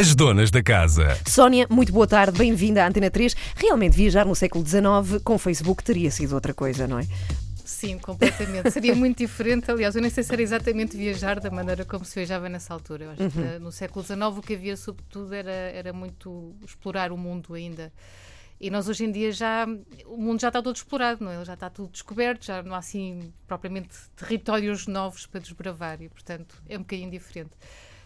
[0.00, 1.14] As donas da casa.
[1.26, 3.36] Sónia, muito boa tarde, bem-vinda à Antena 3.
[3.54, 7.06] Realmente viajar no século XIX com Facebook teria sido outra coisa, não é?
[7.66, 8.70] Sim, completamente.
[8.70, 9.70] Seria muito diferente.
[9.70, 13.04] Aliás, eu nem sei se era exatamente viajar da maneira como se viajava nessa altura.
[13.04, 13.28] Eu acho uhum.
[13.28, 17.92] que no século XIX o que havia, sobretudo, era, era muito explorar o mundo ainda.
[18.58, 19.66] E nós hoje em dia já.
[20.06, 21.44] O mundo já está todo explorado, não é?
[21.44, 26.54] Já está tudo descoberto, já não há assim propriamente territórios novos para desbravar e, portanto,
[26.66, 27.50] é um bocadinho diferente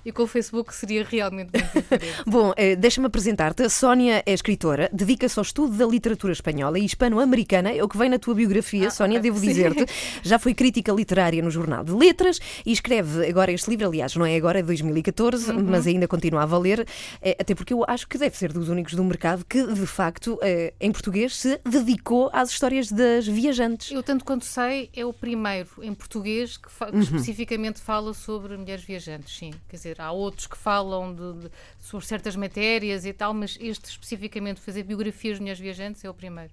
[0.04, 2.22] e com o Facebook seria realmente muito diferente.
[2.26, 3.62] Bom, eh, deixa-me apresentar-te.
[3.62, 7.96] A Sónia é escritora, dedica-se ao estudo da literatura espanhola e hispano-americana, é o que
[7.96, 9.86] vem na tua biografia, ah, Sónia, devo dizer-te.
[10.22, 14.26] Já foi crítica literária no Jornal de Letras e escreve agora este livro, aliás, não
[14.26, 15.64] é agora, é 2014, uhum.
[15.64, 16.86] mas ainda continua a valer,
[17.22, 20.38] eh, até porque eu acho que deve ser dos únicos do mercado que, de facto,
[20.42, 23.90] eh, em português, se dedicou às histórias das viajantes.
[23.90, 27.00] Eu, tanto quanto sei, é o primeiro em português que, que uhum.
[27.00, 29.52] especificamente fala sobre mulheres viajantes, sim.
[29.68, 33.56] Quer dizer, dizer, há outros que falam de, de, sobre certas matérias e tal, mas
[33.60, 36.52] este especificamente fazer biografias de mulheres viajantes é o primeiro.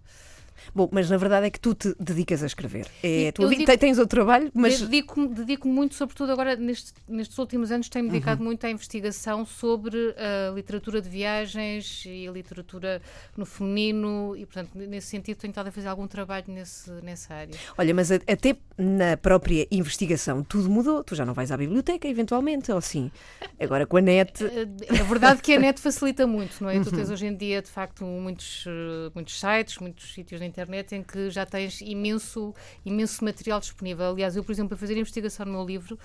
[0.73, 2.88] Bom, mas na verdade é que tu te dedicas a escrever.
[3.04, 3.78] É vida.
[3.78, 4.81] Tens outro trabalho, mas.
[4.81, 8.48] Dedico-me dedico muito, sobretudo agora, nestes, nestes últimos anos, tenho-me dedicado uhum.
[8.48, 13.02] muito à investigação sobre a literatura de viagens e a literatura
[13.36, 17.56] no feminino e, portanto, nesse sentido, tenho estado a fazer algum trabalho nesse, nessa área.
[17.78, 21.04] Olha, mas até na própria investigação tudo mudou.
[21.04, 23.12] Tu já não vais à biblioteca, eventualmente, ou sim?
[23.59, 24.42] Agora com a net.
[24.92, 26.78] É verdade que a net facilita muito, não é?
[26.78, 26.84] Uhum.
[26.84, 30.95] Tu tens hoje em dia, de facto, muitos, eh, muitos sites, muitos sítios de internet
[30.95, 32.53] em que já tens imenso,
[32.85, 34.11] imenso material disponível.
[34.11, 35.97] Aliás, eu, por exemplo, para fazer investigação no meu livro,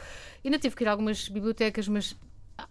[0.45, 2.17] ainda tive que ir a algumas bibliotecas, mas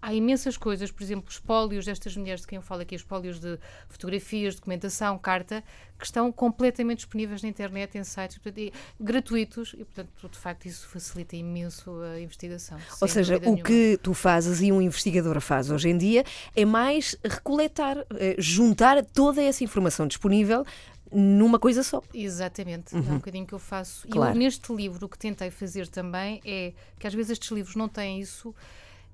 [0.02, 3.60] há imensas coisas, por exemplo, espólios destas mulheres de quem eu falo aqui, espólios de
[3.88, 5.64] fotografias, documentação, carta,
[5.98, 10.66] que estão completamente disponíveis na internet, em sites portanto, e, gratuitos, e portanto, de facto,
[10.66, 12.78] isso facilita imenso a investigação.
[13.00, 13.64] Ou seja, o nenhuma.
[13.64, 16.24] que tu fazes e um investigador faz hoje em dia
[16.56, 20.66] é mais recoletar, eh, juntar toda essa informação disponível
[21.12, 22.02] numa coisa só.
[22.14, 23.02] Exatamente, uhum.
[23.08, 24.08] é um bocadinho que eu faço.
[24.08, 24.36] Claro.
[24.36, 27.88] E neste livro, o que tentei fazer também é que às vezes estes livros não
[27.88, 28.54] têm isso,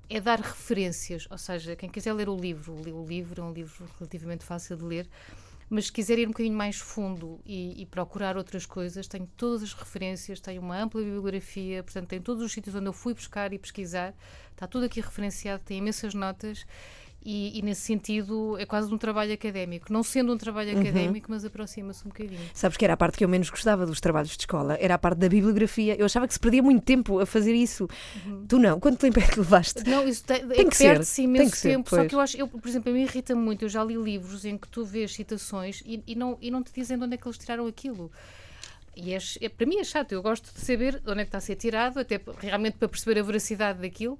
[0.08, 3.52] é dar referências, ou seja, quem quiser ler o livro, lê o livro, é um
[3.52, 5.08] livro relativamente fácil de ler,
[5.70, 9.62] mas se quiser ir um bocadinho mais fundo e, e, procurar outras coisas, tenho todas
[9.62, 13.54] as referências, tenho uma ampla bibliografia, portanto, tenho todos os sítios onde eu fui buscar
[13.54, 14.14] e pesquisar,
[14.50, 16.66] está tudo aqui referenciado, tem imensas notas
[17.24, 19.92] e, e, nesse sentido é quase um trabalho académico.
[19.92, 20.80] Não sendo um trabalho uhum.
[20.80, 22.40] académico, mas aproxima-se um bocadinho.
[22.52, 24.98] Sabes que era a parte que eu menos gostava dos trabalhos de escola, era a
[24.98, 25.96] parte da bibliografia.
[25.96, 27.88] Eu achava que se perdia muito tempo a fazer isso.
[28.26, 28.46] Uhum.
[28.46, 28.80] Tu não.
[28.80, 29.88] Quanto tempo é que levaste?
[29.88, 31.88] Não, isso tem, tem é que perde-se imenso ser, tempo.
[31.88, 32.02] Pois.
[32.02, 33.64] Só que eu acho, eu, por exemplo, me irrita muito.
[33.64, 36.72] Eu já li livros em que tu vês citações e, e, não, e não te
[36.74, 38.10] dizem de onde é que eles tiraram aquilo.
[38.94, 41.28] E é, é, para mim é chato, eu gosto de saber de onde é que
[41.28, 44.18] está a ser tirado, até realmente para perceber a veracidade daquilo.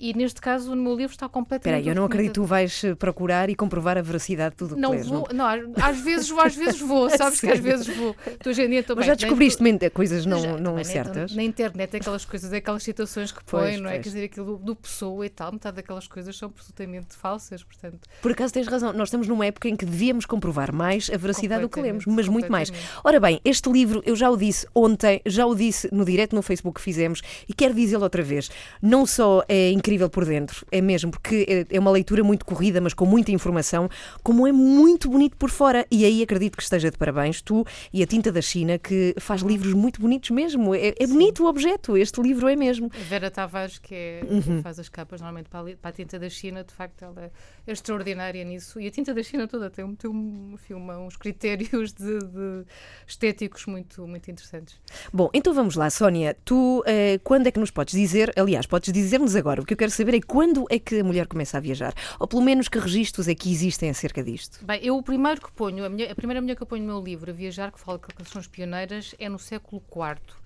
[0.00, 1.60] E neste caso, no meu livro está completamente.
[1.60, 4.56] Espera aí, eu não acredito que tu vais eh, procurar e comprovar a veracidade de
[4.56, 5.58] tudo o que não lês, vou, não?
[5.58, 8.16] não, às vezes vou, às vezes vou, sabes que às vezes vou.
[8.42, 9.00] Tu hoje em dia também.
[9.00, 11.36] Mas já descobriste nem, coisas não, já, não certas?
[11.36, 13.92] Na, internet, aquelas coisas, aquelas situações que põe, não é?
[13.92, 14.04] Pois.
[14.04, 18.08] Quer dizer, aquilo do pessoa e tal, metade daquelas coisas são absolutamente falsas, portanto.
[18.22, 21.60] Por acaso tens razão, nós estamos numa época em que devíamos comprovar mais a veracidade
[21.60, 22.72] do que lemos, mas muito mais.
[23.04, 26.40] Ora bem, este livro, eu já o disse ontem, já o disse no direto no
[26.40, 28.50] Facebook que fizemos e quero dizê-lo outra vez.
[28.80, 32.80] Não só é incrível por dentro, é mesmo, porque é, é uma leitura muito corrida,
[32.80, 33.88] mas com muita informação,
[34.22, 35.86] como é muito bonito por fora.
[35.90, 39.42] E aí acredito que esteja de parabéns, tu e a Tinta da China, que faz
[39.42, 40.74] livros muito bonitos mesmo.
[40.74, 42.90] É, é bonito o objeto, este livro é mesmo.
[42.94, 44.42] A Vera Tavares, que, é, uhum.
[44.42, 47.30] que faz as capas normalmente para a, para a, Tinta da China, de facto, ela
[47.66, 48.80] é extraordinária nisso.
[48.80, 52.64] E a Tinta da China toda tem, tem um, filme, uns critérios de, de
[53.06, 54.80] estéticos muito, muito interessantes.
[55.12, 56.36] Bom, então vamos lá, Sónia.
[56.44, 59.78] Tu, eh, quando é que nos podes dizer, aliás, podes dizer-nos agora, o que eu
[59.80, 61.94] quero saber é quando é que a mulher começa a viajar?
[62.18, 64.62] Ou pelo menos que registros é que existem acerca disto?
[64.62, 67.02] Bem, eu o primeiro que ponho, a, a primeira mulher que eu ponho no meu
[67.02, 70.38] livro a viajar, que fala de calculações pioneiras, é no século IV.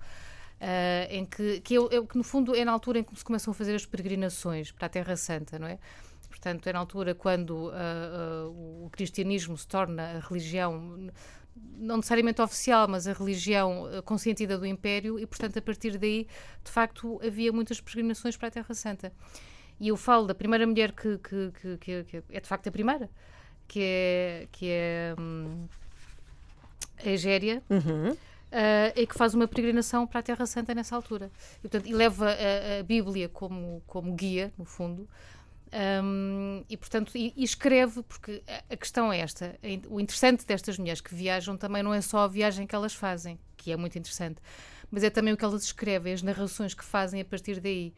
[0.55, 3.25] Uh, em que, que, eu, eu, que no fundo é na altura em que se
[3.25, 5.77] começam a fazer as peregrinações para a Terra Santa, não é?
[6.29, 7.71] Portanto, é na altura quando uh,
[8.47, 11.09] uh, o cristianismo se torna a religião
[11.55, 16.27] não necessariamente oficial, mas a religião consentida do Império, e portanto, a partir daí,
[16.63, 19.13] de facto, havia muitas peregrinações para a Terra Santa.
[19.79, 23.09] E eu falo da primeira mulher que, que, que, que, é de facto a primeira,
[23.67, 25.67] que é, que é hum,
[27.03, 27.61] a Egéria.
[27.69, 28.11] Uhum.
[28.11, 31.29] Uh, e que faz uma peregrinação para a Terra Santa nessa altura.
[31.57, 35.09] E, portanto, e leva a, a Bíblia como, como guia, no fundo,
[35.75, 37.45] um, e, portanto, e, e,
[38.07, 42.19] porque a, questão é esta: o interessante destas mulheres que viajam também não é só
[42.19, 44.41] a viagem que elas fazem, que é muito interessante,
[44.89, 47.93] mas é também o que elas escrevem, as narrações que fazem a partir daí.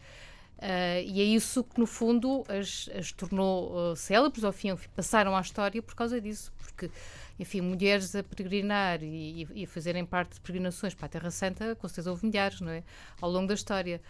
[0.58, 5.38] Uh, e é isso que, no fundo, as, as tornou uh, célebres, ao fim, passaram
[5.38, 6.90] à história por causa disso, porque,
[7.38, 11.76] enfim, mulheres a peregrinar e, e, a fazerem parte de peregrinações para a Terra Santa,
[11.76, 12.84] com certeza houve milhares, não é?
[13.22, 14.02] Ao longo da história.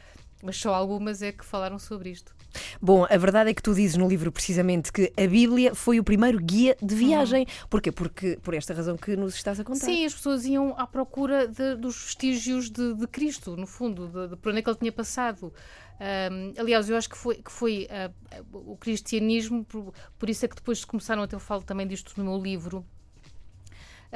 [0.43, 2.35] Mas só algumas é que falaram sobre isto.
[2.81, 6.03] Bom, a verdade é que tu dizes no livro precisamente que a Bíblia foi o
[6.03, 7.41] primeiro guia de viagem.
[7.41, 7.67] Uhum.
[7.69, 7.91] Porquê?
[7.91, 9.85] Porque por esta razão que nos estás a contar.
[9.85, 14.29] Sim, as pessoas iam à procura de, dos vestígios de, de, Cristo, no fundo, de,
[14.29, 15.53] de por onde é que ele tinha passado.
[15.99, 20.47] Um, aliás, eu acho que foi, que foi uh, o cristianismo, por, por, isso é
[20.47, 22.85] que depois começaram, até eu falo também disto no meu livro,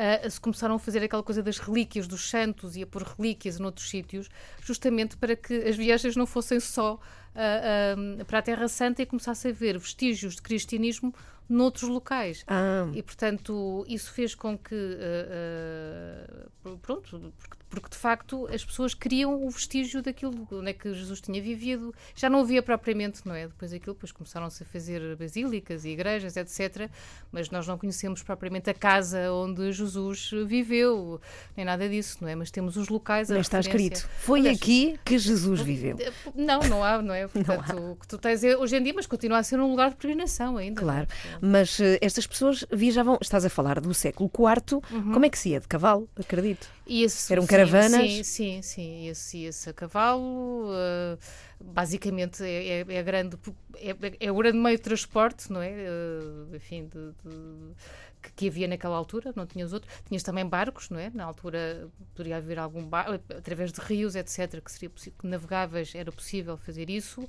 [0.01, 3.59] uh, se começaram a fazer aquela coisa das relíquias dos santos e a pôr relíquias
[3.59, 4.29] noutros sítios,
[4.61, 9.47] justamente para que as viagens não fossem só uh, para a Terra Santa e começasse
[9.47, 11.13] a ver vestígios de cristianismo
[11.47, 12.43] noutros locais.
[12.47, 12.89] Ah.
[12.93, 14.75] E, portanto, isso fez com que.
[14.75, 20.73] Uh, uh, pronto, porque porque de facto as pessoas queriam o vestígio daquilo onde é
[20.73, 21.95] que Jesus tinha vivido.
[22.13, 23.47] Já não havia propriamente, não é?
[23.47, 26.89] Depois daquilo, depois começaram-se a fazer basílicas e igrejas, etc.
[27.31, 31.21] Mas nós não conhecemos propriamente a casa onde Jesus viveu,
[31.55, 32.35] nem nada disso, não é?
[32.35, 33.29] Mas temos os locais.
[33.29, 35.97] Mas está escrito: foi aqui que Jesus viveu.
[36.35, 37.25] Não, não há, não é?
[37.31, 39.69] Portanto, não o que tu tens é, hoje em dia, mas continua a ser um
[39.69, 40.81] lugar de peregrinação ainda.
[40.81, 40.83] É?
[40.83, 41.07] Claro,
[41.39, 45.13] mas uh, estas pessoas viajavam, estás a falar do século IV, uhum.
[45.13, 45.61] como é que se ia?
[45.61, 46.67] De cavalo, acredito.
[46.93, 48.01] Esse, Eram caravanas?
[48.01, 49.07] Sim, sim, sim.
[49.07, 50.71] Esse, esse a cavalo.
[50.71, 51.17] Uh,
[51.63, 53.37] basicamente é, é, é, grande,
[53.77, 55.71] é, é o grande meio de transporte, não é?
[55.71, 57.75] Uh, enfim, de, de,
[58.21, 59.89] que, que, havia naquela altura, não tinhas outro.
[60.05, 61.09] Tinhas também barcos, não é?
[61.11, 66.11] Na altura poderia haver algum barco, através de rios, etc., que seria que navegáveis, era
[66.11, 67.21] possível fazer isso.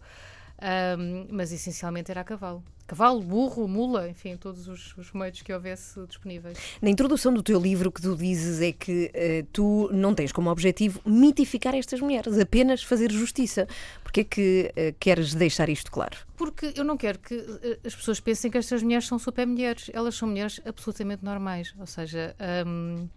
[0.63, 2.65] Um, mas essencialmente era a cavalo.
[2.93, 6.59] Cavalo, burro, mula, enfim, todos os, os, meios que houvesse disponíveis.
[6.83, 10.31] Na introdução do teu livro, o que tu dizes é que uh, tu não tens
[10.31, 13.67] como objetivo mitificar estas mulheres, apenas fazer justiça.
[14.03, 16.19] Porquê é que uh, queres deixar isto claro?
[16.37, 19.91] Porque eu não quero que uh, as pessoas pensem que estas mulheres são super mulheres.
[19.95, 21.75] Elas são mulheres absolutamente normais.
[21.81, 22.37] Ou seja.
[22.67, 23.09] Um,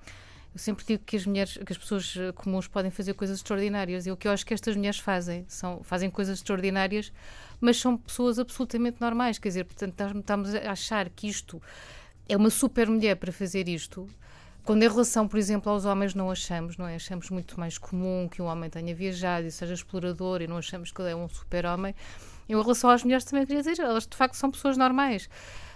[0.56, 4.08] eu sempre digo que as mulheres, que as pessoas eh, comuns podem fazer coisas extraordinárias.
[4.08, 7.12] E o que eu acho que estas mulheres fazem, são, fazem coisas extraordinárias,
[7.60, 9.38] mas são pessoas absolutamente normais.
[9.38, 11.62] Quer dizer, portanto, estamos a achar que isto
[12.30, 14.08] é uma super mulher para fazer isto.
[14.64, 16.96] Quando em relação, por exemplo, aos homens não achamos, não é?
[16.96, 20.90] Achamos muito mais comum que um homem tenha viajado e seja explorador e não achamos
[20.90, 21.94] que ele é um super-homem.
[22.48, 25.30] Em relação às mulheres também queria dizer, elas de facto são pessoas normais.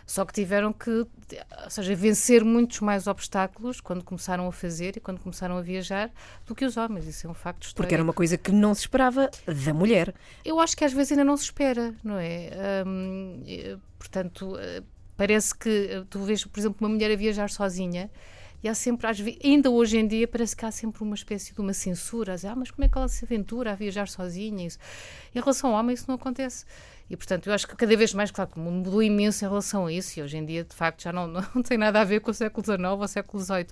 [0.10, 5.00] Só que tiveram que, ou seja, vencer muitos mais obstáculos quando começaram a fazer e
[5.00, 6.12] quando começaram a viajar
[6.48, 7.06] do que os homens.
[7.06, 7.84] Isso é um facto histórico.
[7.84, 10.16] Porque era uma coisa que não se esperava da mulher.
[10.44, 12.50] Eu acho que às vezes ainda não se espera, não é?
[12.88, 13.44] Hum,
[14.00, 14.82] portanto, eh,
[15.16, 18.10] parece que eh, tu vês, por exemplo, uma mulher a viajar sozinha
[18.64, 19.08] e há sempre,
[19.44, 22.36] ainda hoje em dia, parece que há sempre uma espécie de uma censura.
[22.44, 24.66] ah, mas como é que ela se aventura a viajar sozinha?
[24.66, 24.80] Isso.
[25.34, 26.66] Em relação ao homem, isso não acontece.
[27.10, 29.48] E, portanto, eu acho que cada vez mais, claro, que o mundo mudou imenso em
[29.48, 30.20] relação a isso.
[30.20, 32.34] E hoje em dia, de facto, já não, não tem nada a ver com o
[32.34, 33.68] século XIX ou o século XVIII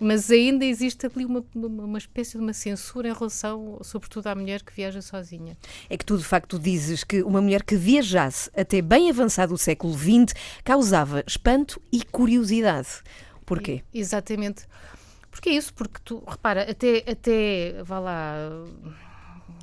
[0.00, 4.34] mas ainda existe ali uma, uma, uma, espécie de uma censura em relação, sobretudo, à
[4.34, 5.56] mulher que viaja sozinha.
[5.88, 9.58] É que tu, de facto, dizes que uma mulher que viajasse até bem avançado o
[9.58, 12.88] século XX causava espanto e curiosidade.
[13.44, 13.82] Porquê?
[13.92, 14.66] Exatamente.
[15.30, 18.34] Porque é isso, porque tu, repara, até, até vá lá,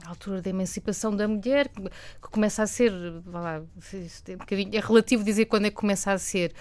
[0.05, 2.91] altura da emancipação da mulher, que, começa a ser,
[3.25, 3.61] vá lá,
[3.93, 6.51] é, é relativo dizer quando é que começa a ser,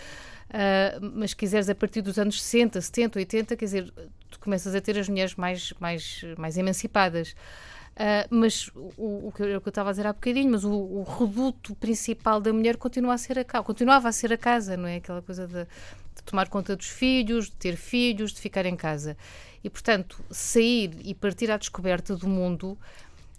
[0.51, 3.93] uh, mas quiseres a partir dos anos 60, 70, 80, quer dizer,
[4.31, 7.35] tu começas a ter as mulheres mais, mais, mais emancipadas.
[7.99, 11.75] Uh, mas o, o, que eu estava a dizer há bocadinho, mas o, o, reduto
[11.75, 14.97] principal da mulher continua a ser a casa, continuava a ser a casa, não é?
[14.97, 19.17] Aquela coisa de, de, tomar conta dos filhos, de ter filhos, de ficar em casa.
[19.65, 22.79] E, portanto, sair e partir à descoberta do mundo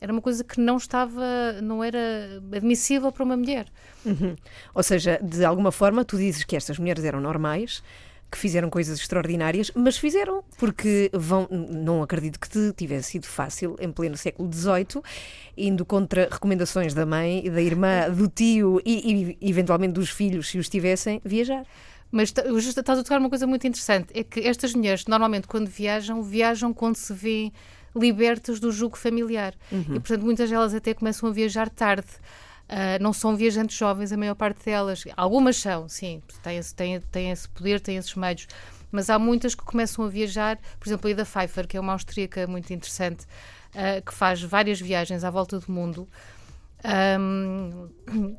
[0.01, 3.65] era uma coisa que não estava, não era admissível para uma mulher.
[4.05, 4.35] Uhum.
[4.73, 7.83] Ou seja, de alguma forma, tu dizes que estas mulheres eram normais,
[8.31, 13.75] que fizeram coisas extraordinárias, mas fizeram, porque vão, não acredito que te tivesse sido fácil
[13.79, 15.01] em pleno século XVIII,
[15.57, 20.59] indo contra recomendações da mãe, da irmã, do tio e, e eventualmente dos filhos, se
[20.59, 21.65] os tivessem, viajar.
[22.11, 26.23] Mas estás a tocar uma coisa muito interessante, é que estas mulheres, normalmente, quando viajam,
[26.23, 27.53] viajam quando se vêem
[27.95, 29.53] libertas do jugo familiar.
[29.71, 29.95] Uhum.
[29.95, 32.07] E, portanto, muitas delas até começam a viajar tarde.
[32.69, 35.03] Uh, não são viajantes jovens, a maior parte delas.
[35.17, 38.47] Algumas são, sim, têm esse, têm, têm esse poder, têm esses meios.
[38.91, 41.93] Mas há muitas que começam a viajar, por exemplo, a Ida Pfeiffer, que é uma
[41.93, 43.25] austríaca muito interessante,
[43.73, 46.07] uh, que faz várias viagens à volta do mundo.
[46.81, 47.89] Um,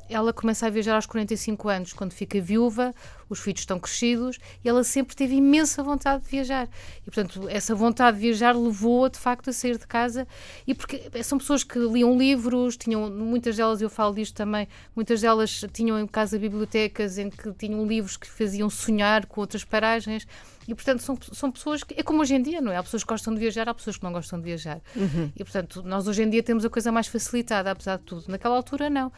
[0.09, 2.95] ela começa a viajar aos 45 anos, quando fica viúva,
[3.29, 6.69] os filhos estão crescidos e ela sempre teve imensa vontade de viajar.
[7.03, 10.27] E, portanto, essa vontade de viajar levou-a, de facto, a sair de casa.
[10.67, 14.67] E porque são pessoas que liam livros, tinham, muitas delas, eu falo disto também,
[14.97, 19.65] muitas delas tinham em casa bibliotecas em que tinham livros que faziam sonhar com outras
[19.65, 20.27] paragens.
[20.71, 21.99] E, portanto, são, são pessoas que.
[21.99, 22.77] É como hoje em dia, não é?
[22.77, 24.81] Há pessoas que gostam de viajar, há pessoas que não gostam de viajar.
[24.95, 25.33] Uhum.
[25.35, 28.27] E, portanto, nós hoje em dia temos a coisa mais facilitada, apesar de tudo.
[28.29, 29.11] Naquela altura, não.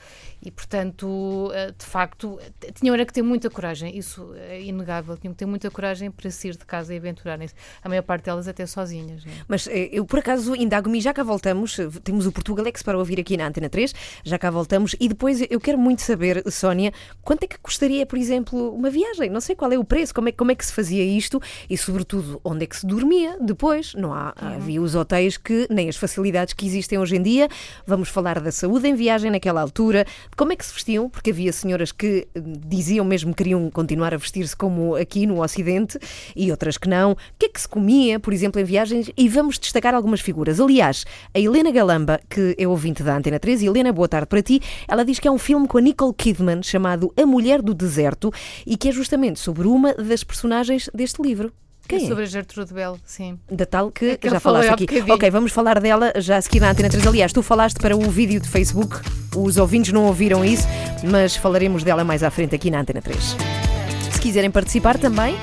[0.42, 2.40] E, portanto, eh, de facto,
[2.72, 3.94] tinham era que ter muita coragem.
[3.98, 5.14] Isso é inegável.
[5.18, 7.54] Tinham que ter muita coragem para sair de casa e aventurarem-se.
[7.82, 9.26] A maior parte delas até sozinhas.
[9.26, 9.30] É?
[9.46, 11.76] Mas eh, eu, por acaso, indago-me, já cá voltamos.
[12.02, 13.94] Temos o Portugalex para ouvir aqui na Antena 3.
[14.24, 14.96] Já cá voltamos.
[14.98, 19.28] E depois eu quero muito saber, Sónia, quanto é que custaria, por exemplo, uma viagem?
[19.28, 21.76] Não sei qual é o preço, como é, como é que se fazia isto e,
[21.76, 23.94] sobretudo, onde é que se dormia depois.
[23.94, 24.48] Não há, uhum.
[24.54, 27.48] havia os hotéis que nem as facilidades que existem hoje em dia.
[27.86, 31.30] Vamos falar da saúde em viagem naquela altura, de como é que se vestiam, porque
[31.30, 35.98] havia senhoras que eh, diziam mesmo que queriam continuar a vestir-se como aqui no Ocidente
[36.36, 37.12] e outras que não.
[37.12, 39.10] O que é que se comia, por exemplo, em viagens?
[39.16, 40.60] E vamos destacar algumas figuras.
[40.60, 44.42] Aliás, a Helena Galamba, que é ouvinte da Antena 3, e Helena, boa tarde para
[44.42, 47.74] ti, ela diz que é um filme com a Nicole Kidman chamado A Mulher do
[47.74, 48.32] Deserto
[48.64, 51.52] e que é justamente sobre uma das personagens deste livro.
[51.88, 52.08] Quem é?
[52.08, 53.38] Sobre a Gertrude Bell, sim.
[53.50, 55.02] Da tal que, é que já falaste aqui.
[55.10, 57.06] Ok, vamos falar dela já a seguir na Antena 3.
[57.06, 59.00] Aliás, tu falaste para o vídeo de Facebook,
[59.36, 60.66] os ouvintes não ouviram isso,
[61.04, 63.36] mas falaremos dela mais à frente aqui na Antena 3.
[64.12, 65.36] Se quiserem participar também,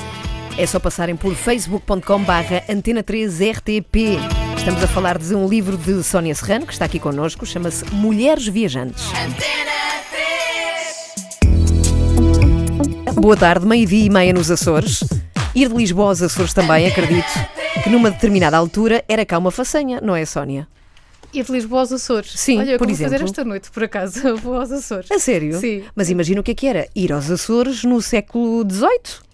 [0.58, 4.18] é só passarem por facebook.com barra antena 3 RTP.
[4.58, 8.48] Estamos a falar de um livro de Sónia Serrano, que está aqui connosco, chama-se Mulheres
[8.48, 9.06] Viajantes.
[9.12, 9.72] Antena
[13.06, 13.16] 3.
[13.16, 15.04] Boa tarde, meio-dia e meia nos Açores.
[15.56, 17.27] Ir de Lisboa aos Açores também, acredito,
[17.84, 20.68] que numa determinada altura era cá uma façanha, não é, Sónia?
[21.34, 22.34] Ir de Lisboa aos Açores.
[22.36, 23.13] Sim, Olha, eu por vou exemplo.
[23.13, 25.12] fazer esta noite, por acaso, vou aos Açores.
[25.12, 25.60] A sério?
[25.60, 25.84] Sim.
[25.96, 29.27] Mas imagina o que é que era ir aos Açores no século XVIII.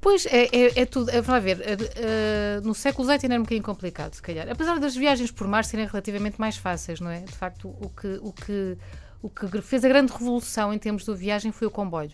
[0.00, 1.10] Pois, é, é, é tudo.
[1.10, 4.48] É, vamos ver, uh, no século XVIII ainda era um bocadinho complicado, se calhar.
[4.48, 7.20] Apesar das viagens por mar serem relativamente mais fáceis, não é?
[7.20, 8.78] De facto, o que, o que,
[9.20, 12.12] o que fez a grande revolução em termos de viagem foi o comboio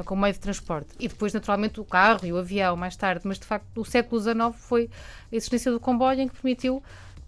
[0.00, 0.02] é?
[0.02, 0.88] como meio de transporte.
[0.98, 3.22] E depois, naturalmente, o carro e o avião mais tarde.
[3.24, 4.90] Mas, de facto, o século XIX foi
[5.30, 6.82] a existência do comboio em que permitiu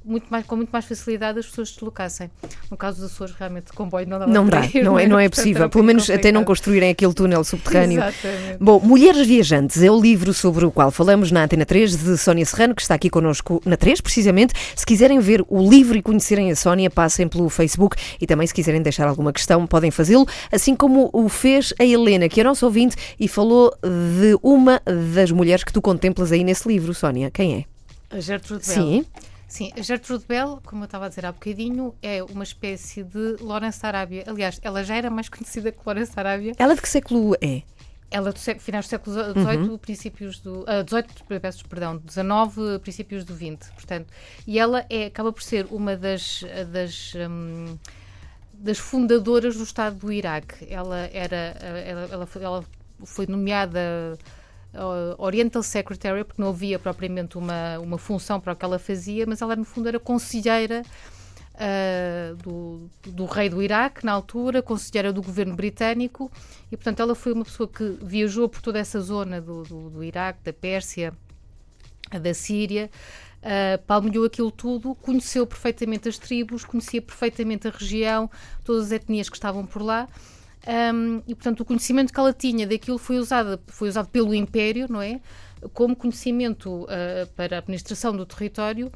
[0.04, 2.30] muito mais, com muito mais facilidade as pessoas se deslocassem.
[2.70, 5.28] No caso dos Açores, realmente, comboio não dá Não dá, ir, não, é, não é
[5.28, 5.68] possível.
[5.68, 6.20] Pelo menos complicado.
[6.20, 7.98] até não construírem aquele túnel subterrâneo.
[8.00, 8.58] Exatamente.
[8.60, 12.44] Bom, Mulheres Viajantes é o livro sobre o qual falamos na Antena 3 de Sónia
[12.44, 14.52] Serrano, que está aqui connosco na 3, precisamente.
[14.76, 18.54] Se quiserem ver o livro e conhecerem a Sónia, passem pelo Facebook e também se
[18.54, 22.66] quiserem deixar alguma questão, podem fazê-lo, assim como o fez a Helena, que é nossa
[22.66, 24.82] ouvinte e falou de uma
[25.14, 27.30] das mulheres que tu contemplas aí nesse livro, Sónia.
[27.30, 27.66] Quem
[28.10, 28.16] é?
[28.16, 28.74] A Gertrude Bell.
[28.74, 29.06] Sim.
[29.54, 33.36] Sim, a Gertrude Bell, como eu estava a dizer há bocadinho, é uma espécie de
[33.40, 34.24] Lawrence Arábia.
[34.26, 36.54] Aliás, ela já era mais conhecida que Lawrence Arábia.
[36.58, 37.62] Ela de que século é?
[38.10, 39.78] Ela do século, finais do século XVIII, uhum.
[39.78, 40.62] princípios do.
[40.62, 44.08] Uh, 18, peço perdão, 19, princípios do 20, portanto.
[44.44, 46.42] E ela é, acaba por ser uma das.
[46.72, 47.78] das um,
[48.54, 50.66] das fundadoras do Estado do Iraque.
[50.68, 51.56] Ela era.
[51.60, 52.64] Ela, ela, foi, ela
[53.04, 54.18] foi nomeada
[55.18, 59.40] Oriental Secretary, porque não havia propriamente uma, uma função para o que ela fazia, mas
[59.40, 60.82] ela, no fundo, era conselheira
[61.54, 66.30] uh, do, do rei do Iraque, na altura, conselheira do governo britânico,
[66.70, 70.04] e, portanto, ela foi uma pessoa que viajou por toda essa zona do, do, do
[70.04, 71.12] Iraque, da Pérsia,
[72.10, 72.90] da Síria,
[73.44, 78.30] Uh, palmilhou aquilo tudo, conheceu perfeitamente as tribos, conhecia perfeitamente a região,
[78.64, 80.08] todas as etnias que estavam por lá
[80.66, 84.86] um, e, portanto, o conhecimento que ela tinha daquilo foi usado, foi usado pelo Império,
[84.88, 85.20] não é?
[85.72, 88.90] Como conhecimento uh, para a administração do território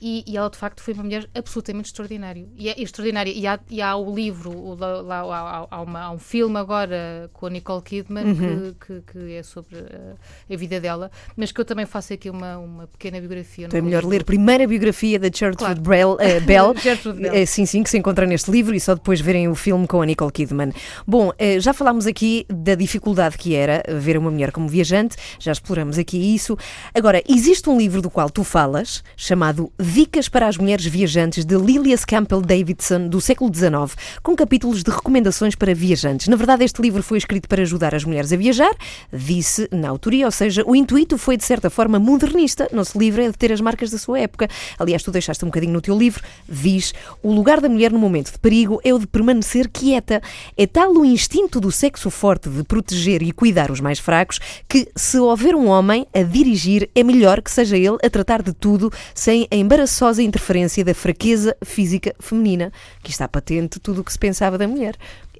[0.00, 2.46] e, e, ela de facto foi uma mulher absolutamente extraordinária.
[2.56, 3.32] E é extraordinária.
[3.32, 7.28] E há, e há o livro, o, lá, há, há, uma, há, um filme agora
[7.32, 8.74] com a Nicole Kidman uhum.
[8.74, 12.30] que, que, que, é sobre a, a, vida dela, mas que eu também faço aqui
[12.30, 13.66] uma, uma pequena biografia.
[13.66, 15.80] Então é melhor ler primeiro a biografia da Gertrude claro.
[15.80, 17.42] Bell, uh, Bell Gertrude Bell.
[17.42, 20.00] Uh, sim, sim, que se encontra neste livro e só depois verem o filme com
[20.00, 20.72] a Nicole Kidman.
[21.06, 25.50] Bom, uh, já falámos aqui da dificuldade que era ver uma mulher como viajante, já
[25.50, 26.56] exploramos aqui isso.
[26.94, 31.56] Agora, existe um livro do qual tu falas, chamado Dicas para as Mulheres Viajantes de
[31.56, 36.28] Lilias Campbell Davidson, do século XIX, com capítulos de recomendações para viajantes.
[36.28, 38.70] Na verdade, este livro foi escrito para ajudar as mulheres a viajar,
[39.10, 43.24] disse na autoria, ou seja, o intuito foi de certa forma modernista, não se livra
[43.24, 44.46] é de ter as marcas da sua época.
[44.78, 46.92] Aliás, tu deixaste um bocadinho no teu livro, diz:
[47.22, 50.20] o lugar da mulher no momento de perigo é o de permanecer quieta.
[50.54, 54.86] É tal o instinto do sexo forte de proteger e cuidar os mais fracos que,
[54.94, 58.92] se houver um homem a dirigir, é melhor que seja ele a tratar de tudo
[59.14, 64.18] sem embaralhar embaraçosa interferência da fraqueza física feminina, que está patente tudo o que se
[64.18, 64.96] pensava da mulher.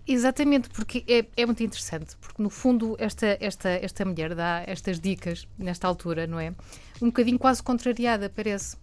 [0.07, 5.00] Exatamente, porque é, é, muito interessante, porque no fundo esta, esta, esta mulher dá estas
[5.00, 6.54] dicas nesta altura, não é?
[7.02, 8.76] Um bocadinho quase contrariada, parece.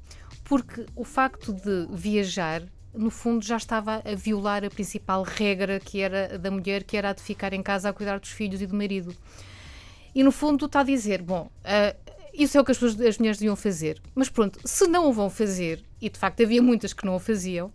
[0.44, 2.62] Porque o facto de viajar,
[2.94, 7.12] no fundo, já estava a violar a principal regra que era da mulher, que era
[7.12, 9.16] a de ficar em casa a cuidar dos filhos e do marido.
[10.14, 13.38] E no fundo está a dizer, bom, uh, isso é o que as, as mulheres
[13.38, 14.01] deviam fazer.
[14.13, 17.20] Mas pronto, se não o vão fazer, e de facto havia muitas que não o
[17.20, 17.72] faziam,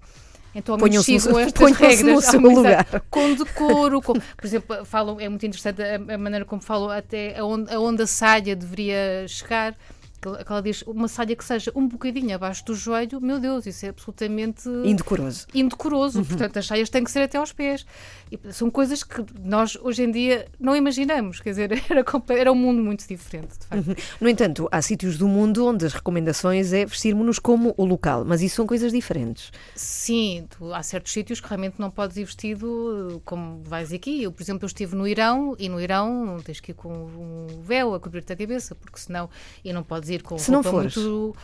[0.55, 2.87] então, sigam estas regras no seu lugar.
[3.09, 4.03] com decoro.
[4.03, 8.03] Com, por exemplo, falam, é muito interessante a, a maneira como falam até aonde, aonde
[8.03, 9.77] a saia deveria chegar
[10.21, 13.87] que ela diz uma saia que seja um bocadinho abaixo do joelho, meu Deus, isso
[13.87, 15.47] é absolutamente indecoroso.
[15.55, 16.25] Indecoroso, uhum.
[16.25, 17.87] portanto, as saias têm que ser até aos pés.
[18.31, 22.05] E são coisas que nós hoje em dia não imaginamos, quer dizer, era,
[22.39, 23.89] era um mundo muito diferente, de facto.
[23.89, 23.95] Uhum.
[24.21, 28.43] No entanto, há sítios do mundo onde as recomendações é vestirmos-nos como o local, mas
[28.43, 29.51] isso são coisas diferentes.
[29.75, 34.23] Sim, tu, há certos sítios que realmente não podes ir vestido como vais aqui.
[34.23, 37.63] Eu, por exemplo, eu estive no Irão e no Irão tens que ir com um
[37.63, 39.31] véu a cobrir-te a cabeça, porque senão
[39.65, 41.35] e não podes ir com Se roupa muito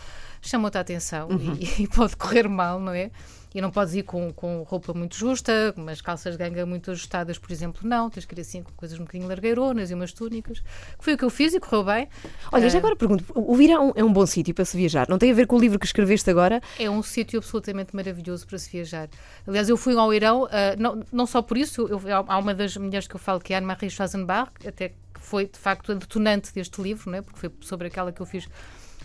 [0.46, 1.56] chamou-te a atenção uhum.
[1.58, 3.10] e, e, pode correr mal, não é?
[3.54, 7.38] E não podes ir com, com roupa muito justa, umas calças de ganga muito ajustadas,
[7.38, 8.10] por exemplo, não.
[8.10, 10.60] Tens que ir assim com coisas um bocadinho largueironas e umas túnicas.
[10.60, 12.06] Que foi o que eu fiz e correu bem.
[12.52, 15.08] Olha, já ah, agora pergunto: o Irão é um bom sítio para se viajar?
[15.08, 16.60] Não tem a ver com o livro que escreveste agora?
[16.78, 19.08] É um sítio absolutamente maravilhoso para se viajar.
[19.46, 22.76] Aliás, eu fui ao Irão, uh, não, não só por isso, eu, há uma das
[22.76, 24.92] mulheres que eu falo que é Anne-Marie Schwarzenbach, até
[25.26, 27.22] foi de facto a detonante deste livro, não é?
[27.22, 28.48] porque foi sobre aquela que eu fiz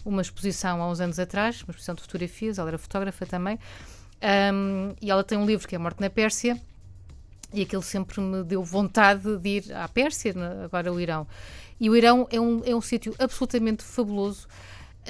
[0.06, 3.58] uma exposição há uns anos atrás, uma exposição de fotografias, ela era fotógrafa também,
[4.54, 6.62] um, e ela tem um livro que é Morte na Pérsia,
[7.52, 11.28] e aquilo sempre me deu vontade de ir à Pérsia, agora o Irão.
[11.80, 14.48] E o Irão é um, é um sítio absolutamente fabuloso.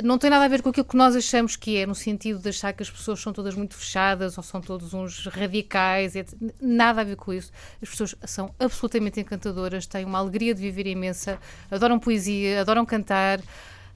[0.01, 2.48] Não tem nada a ver com aquilo que nós achamos que é, no sentido de
[2.48, 6.15] achar que as pessoas são todas muito fechadas ou são todos uns radicais.
[6.15, 6.33] Etc.
[6.62, 7.51] Nada a ver com isso.
[7.81, 11.38] As pessoas são absolutamente encantadoras, têm uma alegria de viver imensa,
[11.69, 13.41] adoram poesia, adoram cantar.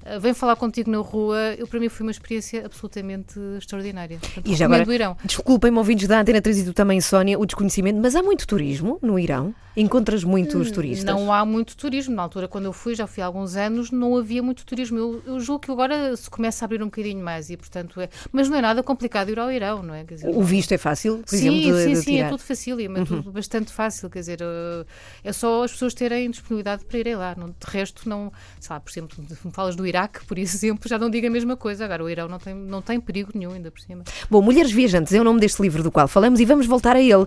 [0.06, 4.20] Eh, vem falar contigo na rua, eu, para mim foi uma experiência absolutamente extraordinária.
[4.20, 8.00] Portanto, e já agora, desculpem-me, ouvintes da Antena 3 e do também Sónia, o desconhecimento,
[8.00, 9.54] mas há muito turismo no Irão?
[9.78, 11.04] Encontras muitos hum, turistas?
[11.04, 12.16] Não há muito turismo.
[12.16, 14.98] Na altura, quando eu fui, já fui há alguns anos, não havia muito turismo.
[14.98, 18.08] Eu, eu julgo que agora se começa a abrir um bocadinho mais e, portanto, é...
[18.32, 20.06] Mas não é nada complicado ir ao Irão, não é?
[20.06, 22.80] Dizer, o visto é fácil, por sim, exemplo, de, Sim, de sim, é tudo fácil,
[22.80, 23.06] é uhum.
[23.06, 24.10] tudo bastante fácil.
[24.10, 24.86] Quer dizer, eh,
[25.26, 27.34] é só as pessoas terem disponibilidade para irem lá.
[27.34, 28.32] de resto, não...
[28.62, 31.56] Sei lá, por exemplo, me falas do Iraque, por exemplo, já não digo a mesma
[31.56, 31.86] coisa.
[31.86, 34.04] Agora, o Irão não tem, não tem perigo nenhum, ainda por cima.
[34.30, 37.02] Bom, Mulheres Viajantes é o nome deste livro do qual falamos e vamos voltar a
[37.02, 37.26] ele.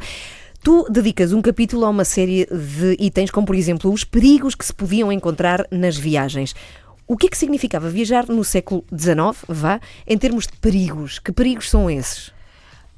[0.63, 4.67] Tu dedicas um capítulo a uma série de itens, como por exemplo os perigos que
[4.67, 6.55] se podiam encontrar nas viagens.
[7.07, 11.19] O que é que significava viajar no século XIX, vá, em termos de perigos?
[11.19, 12.33] Que perigos são esses?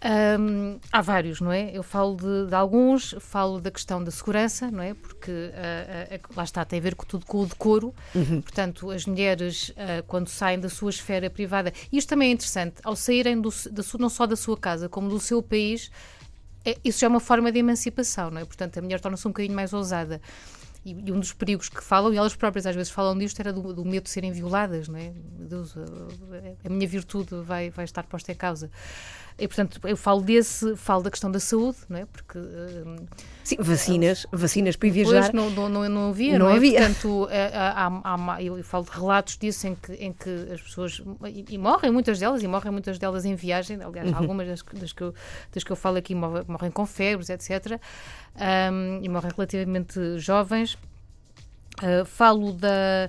[0.03, 1.71] Um, há vários, não é?
[1.77, 4.95] Eu falo de, de, alguns, falo da questão da segurança, não é?
[4.95, 7.95] Porque uh, uh, lá está, tem a ver com tudo com o decoro.
[8.15, 8.41] Uhum.
[8.41, 12.77] Portanto, as mulheres, uh, quando saem da sua esfera privada, e isto também é interessante,
[12.83, 15.91] ao saírem do, da, não só da sua casa, como do seu país,
[16.65, 18.45] é, isso já é uma forma de emancipação, não é?
[18.45, 20.21] Portanto, a mulher torna-se um bocadinho mais ousada.
[20.85, 23.53] E, e, um dos perigos que falam, e elas próprias às vezes falam disto, era
[23.53, 25.13] do, do medo de serem violadas, não é?
[25.39, 28.71] Deus, a, a minha virtude vai, vai estar posta em causa.
[29.41, 32.05] E, portanto, eu falo desse, falo da questão da saúde, não é?
[32.07, 32.39] Porque.
[32.39, 33.07] Uh,
[33.43, 35.33] Sim, vacinas, vacinas para viajar.
[35.33, 36.57] não, não, não, não havia, não, não é?
[36.57, 36.81] havia.
[36.81, 40.61] Portanto, eh, há, há, há, eu falo de relatos disso em que, em que as
[40.61, 41.03] pessoas.
[41.27, 43.83] E, e, morrem muitas delas, e morrem muitas delas em viagem.
[43.83, 44.17] Aliás, uhum.
[44.17, 45.15] algumas das, das, que eu,
[45.53, 47.81] das que eu falo aqui morrem, morrem com febres, etc.
[48.37, 50.75] Um, e morrem relativamente jovens.
[51.83, 53.09] Uh, falo da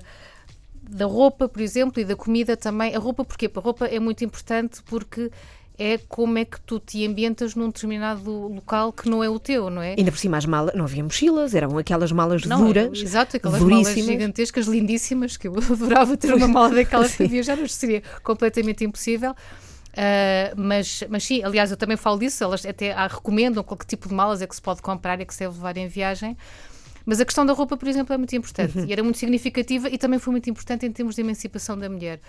[0.82, 2.94] da roupa, por exemplo, e da comida também.
[2.94, 3.50] A roupa, porquê?
[3.54, 5.30] A roupa é muito importante porque
[5.78, 9.70] é como é que tu te ambientas num determinado local que não é o teu,
[9.70, 9.94] não é?
[9.96, 12.98] Ainda por cima as malas, não havia mochilas, eram aquelas malas não, duras.
[12.98, 17.74] Exato, aquelas malas gigantescas, lindíssimas, que eu adorava ter uma mala daquelas para viajar, mas
[17.74, 19.32] seria completamente impossível.
[19.32, 24.14] Uh, mas, mas sim, aliás, eu também falo disso, elas até recomendam qual tipo de
[24.14, 26.36] malas é que se pode comprar e que se deve levar em viagem.
[27.04, 28.86] Mas a questão da roupa, por exemplo, é muito importante uhum.
[28.86, 32.20] e era muito significativa e também foi muito importante em termos de emancipação da mulher,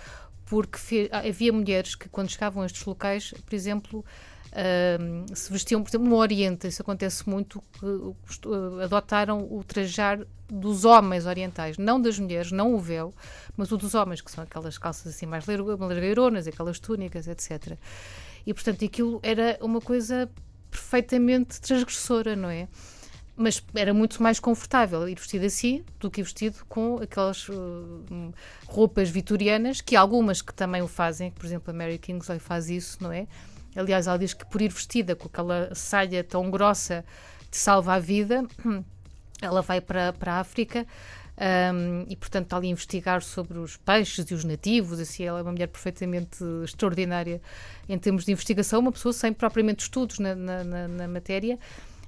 [0.46, 4.04] porque havia mulheres que, quando chegavam a estes locais, por exemplo,
[4.54, 8.16] uh, se vestiam, por exemplo, no Oriente, isso acontece muito, uh,
[8.82, 13.12] adotaram o trajar dos homens orientais, não das mulheres, não o véu,
[13.56, 17.78] mas o dos homens, que são aquelas calças assim mais largueironas, aquelas túnicas, etc.
[18.46, 20.30] E, portanto, aquilo era uma coisa
[20.70, 22.68] perfeitamente transgressora, não é?
[23.36, 28.32] Mas era muito mais confortável ir vestido assim do que vestido com aquelas uh,
[28.66, 32.98] roupas vitorianas, que algumas que também o fazem, por exemplo, a Mary Kingsley faz isso,
[33.02, 33.26] não é?
[33.74, 37.04] Aliás, ela diz que por ir vestida com aquela saia tão grossa
[37.50, 38.44] te salva a vida,
[39.42, 40.86] ela vai para, para a África
[41.36, 45.00] um, e, portanto, está ali a investigar sobre os peixes e os nativos.
[45.00, 47.42] Assim, ela é uma mulher perfeitamente extraordinária
[47.88, 51.58] em termos de investigação, uma pessoa sem propriamente estudos na, na, na, na matéria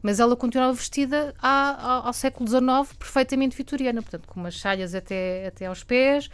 [0.06, 5.48] mas ela continuava vestida ao, ao século XIX, perfeitamente vitoriana, portanto, com umas salhas até,
[5.48, 6.30] até aos pés,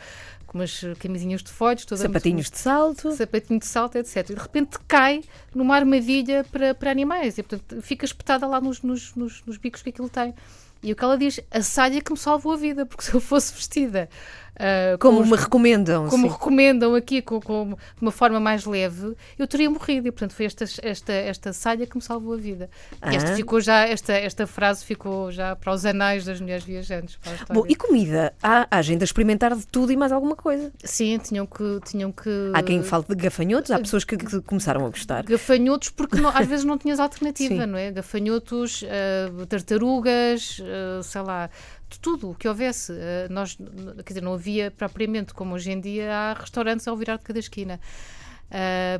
[0.46, 4.28] com umas camisinhas de folhos, sapatinhos de salto, sapatinho de salto, etc.
[4.28, 5.22] E de repente cai
[5.54, 9.80] numa armadilha para, para animais, e portanto fica espetada lá nos, nos, nos, nos bicos
[9.80, 10.34] que aquilo tem.
[10.82, 13.22] E o que ela diz, a saia que me salvou a vida, porque se eu
[13.22, 14.06] fosse vestida
[14.54, 16.08] Uh, como me recomendam.
[16.08, 16.32] Como sim.
[16.32, 20.08] recomendam aqui, com, com, de uma forma mais leve, eu teria morrido.
[20.08, 22.68] E, portanto, foi esta, esta, esta salha que me salvou a vida.
[23.00, 23.12] Ah.
[23.12, 27.18] E esta, ficou já, esta, esta frase ficou já para os anais das mulheres viajantes.
[27.48, 28.34] Bom, e comida?
[28.42, 30.70] Há, há gente a experimentar de tudo e mais alguma coisa.
[30.84, 31.80] Sim, tinham que.
[31.84, 32.50] Tinham que...
[32.52, 35.24] Há quem fale de gafanhotos, há pessoas que, que começaram a gostar.
[35.24, 37.66] Gafanhotos, porque não, às vezes não tinhas alternativa, sim.
[37.66, 37.90] não é?
[37.90, 41.48] Gafanhotos, uh, tartarugas, uh, sei lá
[41.98, 42.92] tudo o que houvesse.
[42.92, 43.56] Eh, nós,
[44.04, 47.38] quer dizer, não havia propriamente como hoje em dia há restaurantes ao virar de cada
[47.38, 47.80] esquina.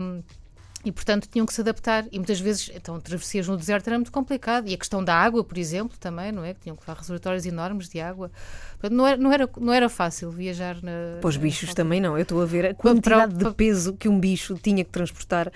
[0.00, 0.22] Um,
[0.84, 2.06] e, portanto, tinham que se adaptar.
[2.10, 4.68] E muitas vezes, então, travessias no deserto era muito complicado.
[4.68, 6.54] E a questão da água, por exemplo, também, não é?
[6.54, 8.30] Que tinham que levar reservatórios enormes de água.
[8.72, 11.18] Portanto, não era, não era, não era fácil viajar na.
[11.20, 11.74] Para os bichos na...
[11.74, 12.16] também não.
[12.16, 13.50] Eu estou a ver a quantidade para, para...
[13.50, 15.52] de peso que um bicho tinha que transportar.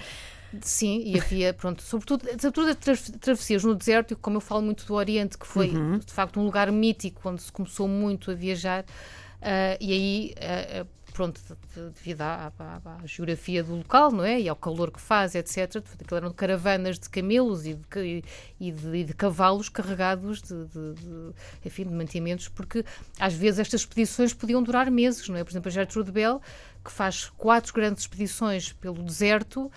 [0.62, 2.74] Sim, e havia, pronto, sobretudo, sobretudo
[3.20, 5.98] travessias no deserto, e como eu falo muito do Oriente, que foi uhum.
[5.98, 10.34] de facto um lugar mítico onde se começou muito a viajar, uh, e aí,
[10.82, 11.40] uh, pronto,
[11.94, 14.38] devido à, à, à, geografia do local, não é?
[14.38, 15.76] E ao calor que faz, etc.
[15.76, 18.22] Aquilo eram caravanas de camelos e de,
[18.60, 21.32] e de, e de cavalos carregados de, de, de,
[21.64, 22.84] enfim, de mantimentos, porque
[23.18, 25.42] às vezes estas expedições podiam durar meses, não é?
[25.42, 26.38] Por exemplo, a Gertrude Bell,
[26.84, 29.72] que faz quatro grandes expedições pelo deserto,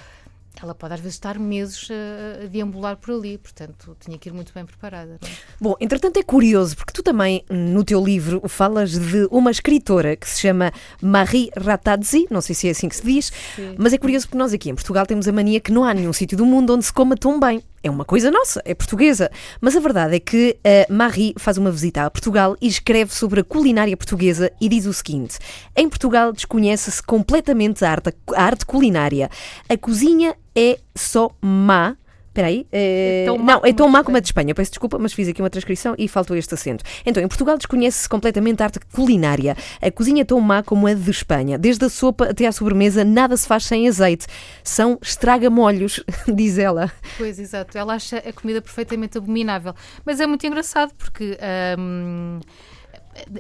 [0.62, 4.34] ela pode às vezes estar meses a, a deambular por ali, portanto tinha que ir
[4.34, 5.20] muito bem preparada.
[5.22, 5.28] É?
[5.60, 10.30] Bom, entretanto é curioso, porque tu também no teu livro falas de uma escritora que
[10.30, 13.76] se chama Marie Ratazzi, não sei se é assim que se diz, Sim.
[13.78, 16.14] mas é curioso porque nós aqui em Portugal temos a mania que não há nenhum
[16.14, 19.30] sítio do mundo onde se coma tão bem é uma coisa nossa, é portuguesa.
[19.62, 23.42] Mas a verdade é que a Marie faz uma visita a Portugal e escreve sobre
[23.42, 25.38] a culinária portuguesa e diz o seguinte:
[25.76, 29.30] Em Portugal desconhece-se completamente a arte, a arte culinária.
[29.68, 31.96] A cozinha é só má
[32.40, 32.66] Espera aí.
[32.72, 33.26] É...
[33.28, 34.56] Não, é tão má como a de Espanha.
[34.56, 36.84] Peço desculpa, mas fiz aqui uma transcrição e faltou este acento.
[37.06, 39.58] Então, em Portugal desconhece-se completamente a arte culinária.
[39.82, 41.58] A cozinha é tão má como a de Espanha.
[41.58, 44.26] Desde a sopa até à sobremesa, nada se faz sem azeite.
[44.64, 46.02] São estraga-molhos,
[46.34, 46.90] diz ela.
[47.18, 47.78] Pois, exato.
[47.78, 49.74] Ela acha a comida perfeitamente abominável.
[50.06, 51.38] Mas é muito engraçado porque.
[51.78, 52.40] Hum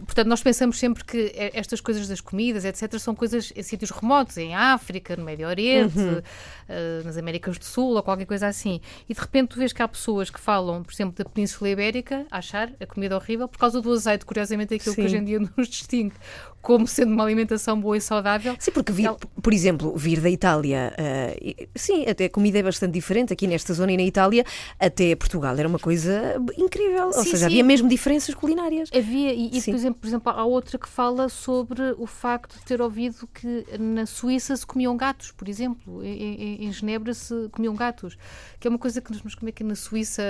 [0.05, 4.37] portanto, nós pensamos sempre que estas coisas das comidas, etc., são coisas em sítios remotos,
[4.37, 6.17] em África, no Médio Oriente, uhum.
[6.17, 8.81] uh, nas Américas do Sul ou qualquer coisa assim.
[9.07, 12.25] E de repente tu vês que há pessoas que falam, por exemplo, da Península Ibérica,
[12.31, 15.01] a achar a comida horrível por causa do azeite, curiosamente é aquilo Sim.
[15.01, 16.15] que hoje em dia nos distingue
[16.61, 18.55] como sendo uma alimentação boa e saudável.
[18.59, 19.09] Sim, porque, vir,
[19.41, 23.73] por exemplo, vir da Itália, uh, sim, até a comida é bastante diferente aqui nesta
[23.73, 24.45] zona e na Itália,
[24.79, 27.11] até Portugal era uma coisa incrível.
[27.13, 27.45] Sim, Ou seja, sim.
[27.45, 28.89] havia mesmo diferenças culinárias.
[28.93, 32.65] Havia, e, e por, exemplo, por exemplo, há outra que fala sobre o facto de
[32.65, 36.03] ter ouvido que na Suíça se comiam gatos, por exemplo.
[36.03, 38.17] Em, em Genebra se comiam gatos,
[38.59, 40.23] que é uma coisa que nos como é que na Suíça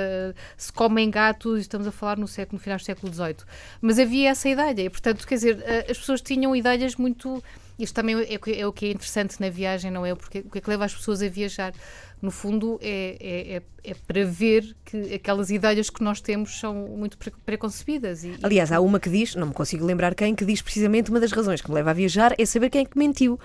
[0.58, 3.36] se comem gatos, estamos a falar no, século, no final do século XVIII.
[3.82, 7.44] Mas havia essa ideia, e portanto, quer dizer, eh, as pessoas pessoas tinham ideias muito.
[7.78, 10.14] Isto também é, é, o que é interessante na viagem, não é?
[10.14, 11.74] Porque o que é que leva as pessoas a viajar?
[12.22, 16.74] No fundo, é, é, é, é para ver que aquelas ideias que nós temos são
[16.76, 18.26] muito preconcebidas.
[18.26, 21.22] E, Aliás, há uma que diz, não me consigo lembrar quem, que diz precisamente uma
[21.22, 23.40] das razões que me leva a viajar é saber quem é que mentiu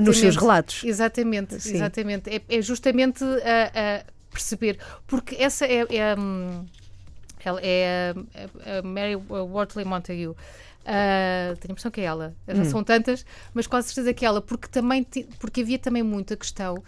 [0.00, 0.84] nos seus relatos.
[0.84, 1.74] Exatamente, Sim.
[1.74, 2.30] exatamente.
[2.30, 6.64] É, é justamente a, a, perceber, porque essa é, é, hum,
[7.60, 10.36] é a, a Mary Wortley Montague.
[10.90, 12.34] Uh, tenho a impressão que é ela.
[12.48, 12.64] Hum.
[12.64, 13.24] São tantas,
[13.54, 15.06] mas quase certeza que é ela, porque, também,
[15.38, 16.82] porque havia também muita questão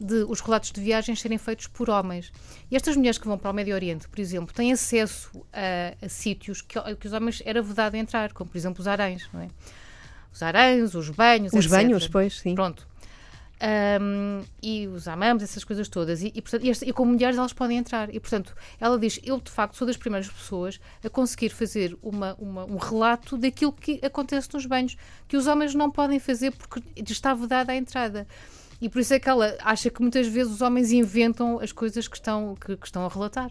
[0.00, 2.32] de os relatos de viagens serem feitos por homens.
[2.68, 6.08] E estas mulheres que vão para o Médio Oriente, por exemplo, têm acesso a, a
[6.08, 9.48] sítios que, que, os homens era vedado entrar, como por exemplo os aranhos, não é?
[10.32, 11.70] Os aranhos, os banhos, Os etc.
[11.70, 12.56] banhos, pois, sim.
[12.56, 12.88] Pronto
[13.62, 16.22] um, e os amamos, essas coisas todas.
[16.22, 18.14] E, e, portanto, e, e, como mulheres elas podem entrar.
[18.14, 22.34] E, portanto, ela diz: Eu, de facto, sou das primeiras pessoas a conseguir fazer uma,
[22.38, 24.96] uma, um relato daquilo que acontece nos banhos,
[25.28, 28.26] que os homens não podem fazer porque está vedada a entrada.
[28.80, 32.08] E por isso é que ela acha que muitas vezes os homens inventam as coisas
[32.08, 33.50] que estão, que, que estão a relatar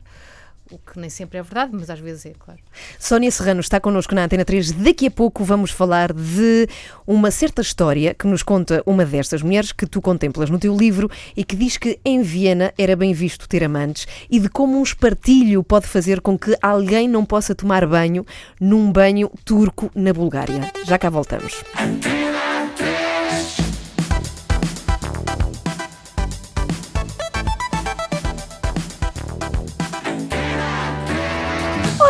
[0.72, 2.60] o que nem sempre é verdade, mas às vezes é, claro.
[2.98, 4.72] Sónia Serrano está connosco na Antena 3.
[4.72, 6.68] Daqui a pouco vamos falar de
[7.06, 11.10] uma certa história que nos conta uma destas mulheres que tu contemplas no teu livro
[11.36, 14.84] e que diz que em Viena era bem visto ter amantes e de como um
[14.84, 18.26] espartilho pode fazer com que alguém não possa tomar banho
[18.60, 20.72] num banho turco na Bulgária.
[20.86, 21.64] Já cá voltamos.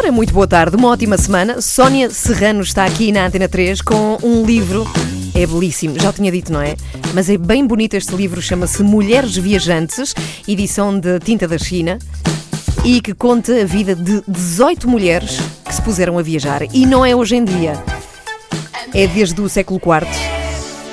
[0.04, 1.62] Ora, muito boa tarde, uma ótima semana.
[1.62, 4.86] Sónia Serrano está aqui na Antena 3 com um livro.
[5.34, 6.76] É belíssimo, já o tinha dito, não é?
[7.14, 10.14] Mas é bem bonito este livro, chama-se Mulheres Viajantes,
[10.46, 12.00] edição de Tinta da China,
[12.84, 16.64] e que conta a vida de 18 mulheres que se puseram a viajar.
[16.74, 17.82] E não é hoje em dia,
[18.94, 20.33] é desde o século IV.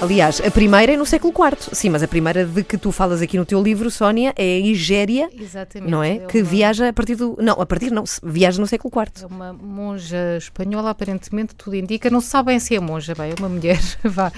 [0.00, 1.74] Aliás, a primeira é no século IV.
[1.74, 4.58] Sim, mas a primeira de que tu falas aqui no teu livro, Sónia, é a
[4.58, 5.28] Igéria.
[5.38, 5.90] Exatamente.
[5.90, 6.16] Não é?
[6.16, 6.48] é que uma...
[6.48, 7.36] viaja a partir do.
[7.38, 9.24] Não, a partir não, viaja no século IV.
[9.24, 12.08] É uma monja espanhola, aparentemente, tudo indica.
[12.08, 13.80] Não se sabe bem se é monja, bem, é uma mulher.
[14.02, 14.32] Vá.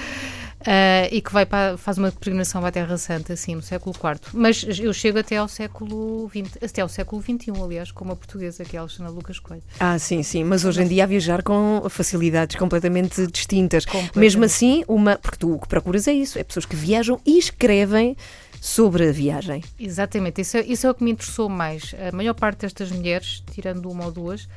[0.62, 3.94] Uh, e que vai para, faz uma peregrinação para a Terra Santa, assim, no século
[3.94, 4.20] IV.
[4.33, 8.64] Mas eu chego até ao século XX, até ao século XXI, aliás, com uma portuguesa,
[8.64, 9.62] que é a Alexandra Lucas Coelho.
[9.81, 13.85] Ah, sim, sim, mas hoje em dia a viajar com facilidades completamente distintas.
[13.85, 14.18] Completamente.
[14.18, 17.38] Mesmo assim, uma, porque tu o que procuras é isso, é pessoas que viajam e
[17.38, 18.16] escrevem
[18.61, 19.62] sobre a viagem.
[19.79, 21.94] Exatamente, isso é, isso é o que me interessou mais.
[22.09, 24.48] A maior parte destas mulheres, tirando uma ou duas,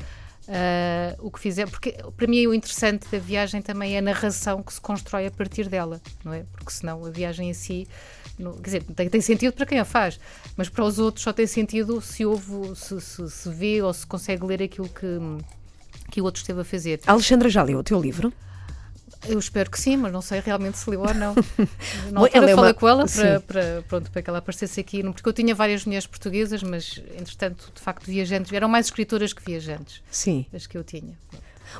[0.47, 4.62] Uh, o que fizer, porque para mim o interessante da viagem também é a narração
[4.62, 6.45] que se constrói a partir dela, não é?
[6.51, 7.88] Porque senão a viagem em si,
[8.38, 10.19] não, quer dizer, tem, tem, sentido para quem a faz,
[10.55, 14.05] mas para os outros só tem sentido se ouve, se, se, se vê ou se
[14.05, 15.08] consegue ler aquilo que,
[16.12, 17.01] que o outro esteve a fazer.
[17.08, 18.31] Alexandra já leu o teu livro?
[19.28, 21.36] Eu espero que sim, mas não sei realmente se leu ou não.
[22.12, 22.74] não ela é falei uma...
[22.74, 26.08] com ela para, para, pronto, para que ela aparecesse aqui, porque eu tinha várias mulheres
[26.08, 30.02] portuguesas, mas entretanto, de facto, viajantes, eram mais escritoras que viajantes.
[30.10, 30.46] Sim.
[30.54, 31.18] As que eu tinha.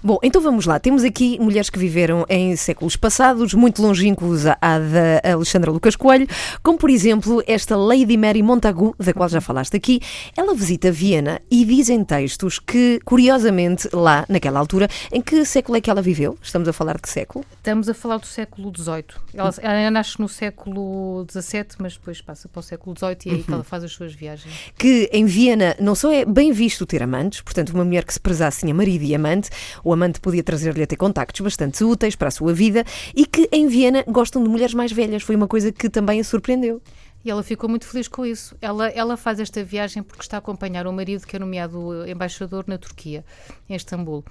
[0.04, 0.80] Bom, então vamos lá.
[0.80, 6.28] Temos aqui mulheres que viveram em séculos passados, muito longínquos à da Alexandra Lucas Coelho,
[6.62, 10.00] como por exemplo esta Lady Mary Montagu, da qual já falaste aqui.
[10.36, 15.78] Ela visita Viena e diz em textos que, curiosamente, lá, naquela altura, em que século
[15.78, 16.38] é que ela viveu?
[16.42, 17.46] Estamos a falar de que século?
[17.58, 19.06] Estamos a falar do século XVIII.
[19.34, 23.34] Ela, ela nasce no século XVII, mas depois passa para o século XVIII e é
[23.34, 24.72] aí que ela faz as suas viagens.
[24.78, 28.20] Que em Viena não só é bem visto ter amantes, portanto, uma mulher que se
[28.20, 29.50] prezasse tinha marido e amante,
[29.84, 32.84] o amante podia trazer-lhe até contactos bastante úteis para a sua vida
[33.16, 35.24] e que em Viena gostam de mulheres mais velhas.
[35.24, 36.82] Foi uma coisa que também a surpreendeu.
[37.24, 38.56] E ela ficou muito feliz com isso.
[38.62, 42.66] Ela, ela faz esta viagem porque está a acompanhar o marido que é nomeado embaixador
[42.68, 43.26] na Turquia,
[43.68, 44.24] em Istambul.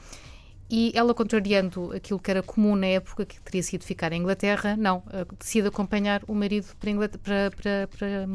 [0.70, 4.76] E ela, contrariando aquilo que era comum na época, que teria sido ficar em Inglaterra,
[4.76, 8.26] não, eh, decide acompanhar o marido para, para, para, para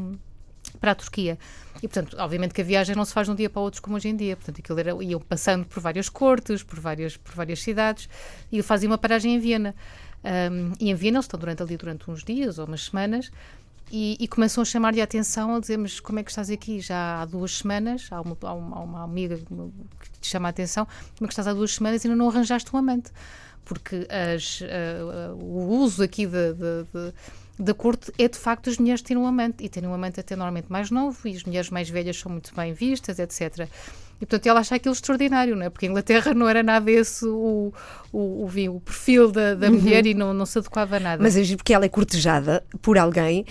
[0.80, 1.38] para a Turquia.
[1.76, 3.80] E, portanto, obviamente que a viagem não se faz de um dia para o outro
[3.82, 4.36] como hoje em dia.
[4.36, 8.08] Portanto, aquilo era, iam passando por várias cortes, por várias, por várias cidades,
[8.50, 9.74] e faziam uma paragem em Viena.
[10.22, 13.30] Um, e em Viena eles estão durante ali durante uns dias ou umas semanas
[13.90, 16.80] e, e começam a chamar-lhe a atenção, a dizer, mas como é que estás aqui
[16.80, 18.06] já há duas semanas?
[18.10, 20.86] Há uma, há uma, há uma amiga que te chama a atenção,
[21.18, 23.10] como é que estás há duas semanas e ainda não arranjaste um amante?
[23.64, 27.12] Porque as, uh, uh, o uso aqui de, de, de
[27.60, 30.34] da corte é de facto as mulheres terem um amante e terem um amante até
[30.34, 33.68] normalmente mais novo e as mulheres mais velhas são muito bem vistas, etc.
[34.20, 35.70] E, portanto, ela acha aquilo extraordinário, não é?
[35.70, 37.72] Porque a Inglaterra não era nada esse o,
[38.12, 39.80] o, o, o perfil da, da uhum.
[39.80, 41.22] mulher e não, não se adequava a nada.
[41.22, 43.46] Mas é porque ela é cortejada por alguém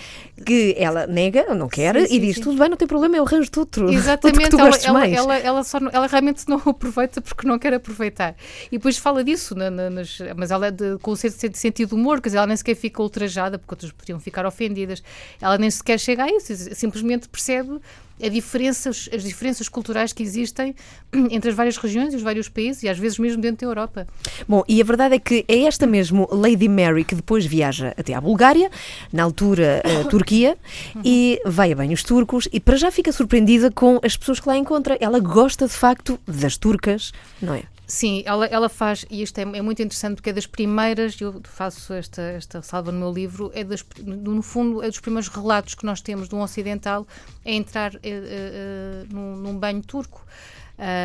[0.46, 2.42] que ela nega, não quer, sim, sim, e diz: sim.
[2.42, 3.90] tudo bem, não tem problema, eu arranjo tudo.
[3.90, 8.36] Exatamente, tudo ela, ela, ela, ela, só, ela realmente não aproveita porque não quer aproveitar.
[8.70, 11.94] E depois fala disso, na, na, nas, mas ela é de, com o sentido de
[11.94, 15.02] humor, quer dizer, ela nem sequer fica ultrajada, porque outras poderiam ficar ofendidas.
[15.40, 17.80] Ela nem sequer chega a isso, simplesmente percebe
[18.22, 20.74] a diferenças, as diferenças culturais que existem
[21.30, 24.06] entre as várias regiões e os vários países e às vezes mesmo dentro da Europa.
[24.48, 28.14] Bom, e a verdade é que é esta mesmo Lady Mary que depois viaja até
[28.14, 28.70] à Bulgária,
[29.12, 30.56] na altura uh, Turquia,
[31.04, 34.56] e vai a banhos turcos e para já fica surpreendida com as pessoas que lá
[34.56, 34.96] encontra.
[35.00, 37.62] Ela gosta de facto das turcas, não é?
[37.90, 41.40] Sim, ela, ela faz, e isto é, é, muito interessante porque é das primeiras, eu
[41.42, 45.74] faço esta, esta salva no meu livro, é das, no fundo é dos primeiros relatos
[45.74, 47.04] que nós temos de um ocidental
[47.44, 50.24] a entrar uh, uh, num, num, banho turco,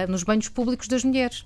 [0.08, 1.44] nos banhos públicos das mulheres.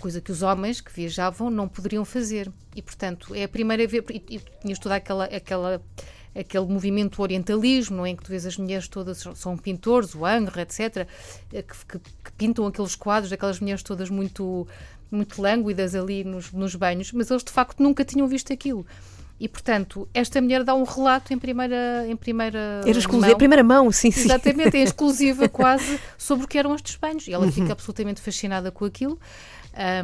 [0.00, 2.52] coisa que os homens que viajavam não poderiam fazer.
[2.74, 4.04] E, portanto, é a primeira vez.
[4.10, 5.80] E, e tinhas toda aquela, aquela
[6.34, 8.10] aquele movimento orientalismo, é?
[8.10, 11.06] em que tu vês as mulheres todas são pintores, o Angre, etc.,
[11.52, 14.66] eh, que, que, que, pintam aqueles quadros, aquelas mulheres todas muito,
[15.10, 18.86] muito lânguidas ali nos, nos banhos, mas eles de facto nunca tinham visto aquilo.
[19.42, 23.90] E, portanto, esta mulher dá um relato em primeira, em primeira Era exclusiva, primeira mão,
[23.90, 24.20] sim, sim.
[24.20, 27.26] Exatamente, é exclusiva quase sobre o que eram estes banhos.
[27.26, 27.50] E ela uhum.
[27.50, 29.18] fica absolutamente fascinada com aquilo.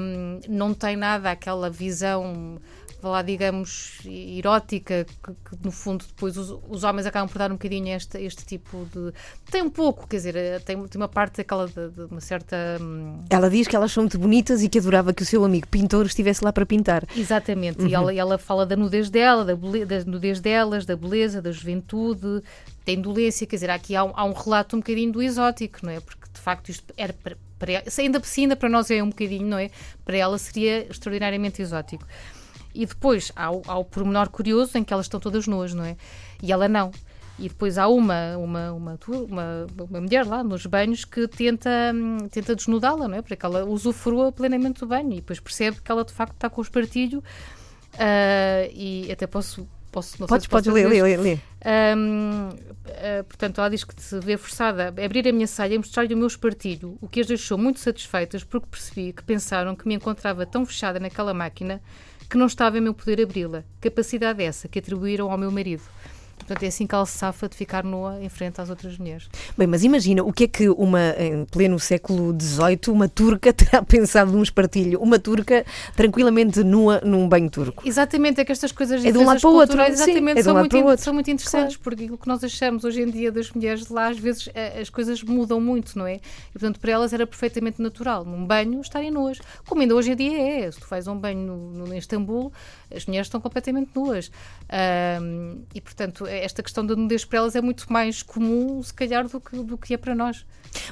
[0.00, 2.58] Um, não tem nada aquela visão
[3.02, 7.54] lá, digamos, erótica, que, que, no fundo depois os, os, homens acabam por dar um
[7.54, 9.12] bocadinho este, este tipo de.
[9.50, 12.56] Tem um pouco, quer dizer, eh, tem, tem uma parte daquela de, de uma certa.
[12.80, 13.24] Hum...
[13.30, 16.06] Ela diz que elas são muito bonitas e que adorava que o seu amigo pintor
[16.06, 17.04] estivesse lá para pintar.
[17.16, 17.88] Exatamente, uhum.
[17.88, 22.42] e ela, ela fala da nudez dela, da, da nudez delas, da beleza, da juventude,
[22.84, 25.92] da indolência, quer dizer, aqui há um, há um relato um bocadinho do exótico, não
[25.92, 26.00] é?
[26.00, 29.46] Porque de facto isto era para, para ela, ainda, ainda para nós é um bocadinho,
[29.46, 29.70] não é?
[30.04, 32.06] Para ela seria extraordinariamente exótico.
[32.78, 35.84] E depois há o, há o pormenor curioso em que elas estão todas nuas, não
[35.84, 35.96] é?
[36.40, 36.92] E ela não.
[37.36, 42.28] E depois há uma, uma, uma, uma, uma mulher lá nos banhos que tenta, hum,
[42.30, 43.20] tenta desnudá-la, não é?
[43.20, 45.10] Para que ela usufrua plenamente do banho.
[45.10, 47.18] E depois percebe que ela de facto está com o espartilho.
[47.94, 49.68] Uh, e até posso.
[49.90, 51.40] posso não podes, podes ler, ler, ler.
[51.96, 55.78] Um, uh, portanto, ela diz que se vê forçada a abrir a minha saia e
[55.78, 59.88] mostrar-lhe o meu espartilho, o que as deixou muito satisfeitas porque percebi que pensaram que
[59.88, 61.82] me encontrava tão fechada naquela máquina
[62.28, 63.64] que não estava em meu poder abri-la.
[63.80, 65.82] Capacidade essa que atribuíram ao meu marido.
[66.38, 69.28] Portanto, é assim que ela se safa de ficar nua em frente às outras mulheres.
[69.56, 73.82] Bem, mas imagina, o que é que uma, em pleno século XVIII, uma turca terá
[73.82, 75.00] pensado num espartilho?
[75.00, 75.64] Uma turca
[75.96, 77.86] tranquilamente nua num banho turco.
[77.86, 79.80] Exatamente, é que estas coisas é de um lado para o outro.
[79.80, 81.96] Exatamente, é são, muito, são muito interessantes, claro.
[81.96, 84.80] porque o que nós achamos hoje em dia das mulheres de lá, às vezes eh,
[84.80, 86.16] as coisas mudam muito, não é?
[86.16, 89.38] E, portanto, para elas era perfeitamente natural, num banho, estarem nuas.
[89.66, 90.70] Como ainda hoje em dia é.
[90.70, 92.52] Se tu fazes um banho no, no, em Istambul,
[92.94, 94.30] as mulheres estão completamente nuas.
[95.20, 99.26] Um, e, portanto, esta questão da nudez para elas é muito mais comum, se calhar,
[99.28, 100.44] do que, do que é para nós.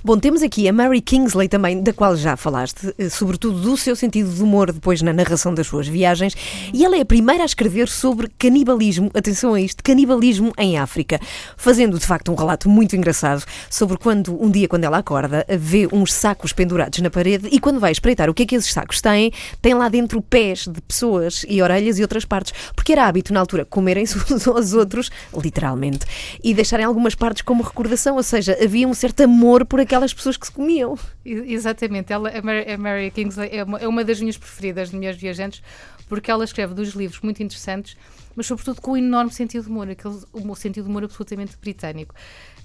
[0.02, 3.94] Bom, temos aqui a Mary Kingsley também, da qual já falaste, eh, sobretudo do seu
[3.96, 6.34] sentido de humor depois na narração das suas viagens,
[6.72, 11.20] e ela é a primeira a escrever sobre canibalismo, atenção a isto, canibalismo em África,
[11.56, 15.88] fazendo de facto um relato muito engraçado sobre quando, um dia quando ela acorda, vê
[15.92, 19.00] uns sacos pendurados na parede e quando vai espreitar o que é que esses sacos
[19.00, 23.32] têm, tem lá dentro pés de pessoas e orelhas e outras partes, porque era hábito
[23.32, 26.06] na altura comerem-se uns aos outros, literalmente,
[26.42, 30.36] e deixarem algumas partes como recordação, ou seja, havia um certo amor por aquelas pessoas
[30.36, 30.98] que se comiam.
[31.24, 34.96] Exatamente, ela, a, Mary, a Mary Kingsley é uma, é uma das minhas preferidas de
[34.96, 35.62] minhas viajantes,
[36.08, 37.96] porque ela escreve dois livros muito interessantes,
[38.34, 42.14] mas sobretudo com um enorme sentido de humor, aquele, um sentido de humor absolutamente britânico.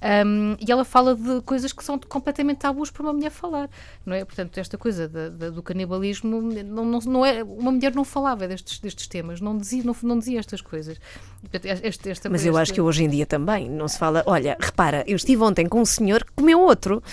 [0.02, 3.70] Um, e ela fala de coisas que são completamente tabus para uma mulher falar,
[4.04, 4.26] não é?
[4.26, 9.06] Portanto, esta coisa do canibalismo, não, não, não é, uma mulher não falava destes, destes
[9.06, 10.98] temas, não dizia, não, não dizia estas coisas.
[11.84, 15.16] Este, Mas eu acho que hoje em dia também não se fala, olha, repara, eu
[15.16, 17.04] estive ontem com um senhor que comeu outro.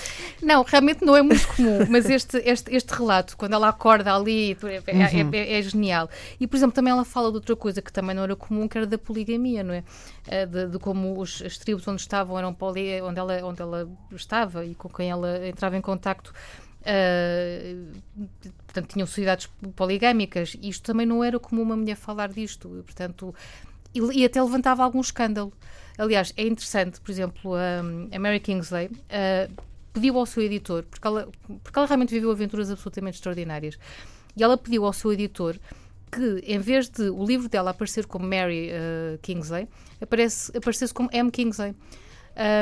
[0.42, 4.56] Não, realmente não é muito comum, mas este, este, este relato, quando ela acorda ali,
[4.64, 5.30] é, é, uhum.
[5.32, 6.08] é, é, genial.
[6.40, 8.78] E, por exemplo, também ela fala de outra coisa que também não era comum, que
[8.78, 9.84] era da poligamia, não é?
[10.26, 13.60] Eh, de, de como os, as tribos onde estavam eram poli ali onde ela, onde
[13.62, 16.32] ela estava e com quem ela entrava em contacto
[16.80, 17.92] Uh,
[18.64, 20.56] portanto, tinham sociedades poligâmicas.
[20.62, 22.68] Isto também não era como uma mulher falar disto.
[22.86, 23.34] Portanto,
[23.94, 25.52] e, e até levantava algum escândalo.
[25.98, 27.80] Aliás, é interessante, por exemplo, a,
[28.14, 29.62] a Mary Kingsley uh,
[29.92, 31.28] pediu ao seu editor, porque ela,
[31.62, 33.78] porque ela realmente viveu aventuras absolutamente extraordinárias,
[34.36, 35.56] e ela pediu ao seu editor
[36.10, 39.68] que, em vez de o livro dela aparecer como Mary uh, Kingsley,
[40.00, 41.30] aparece, aparecesse como M.
[41.30, 41.74] Kingsley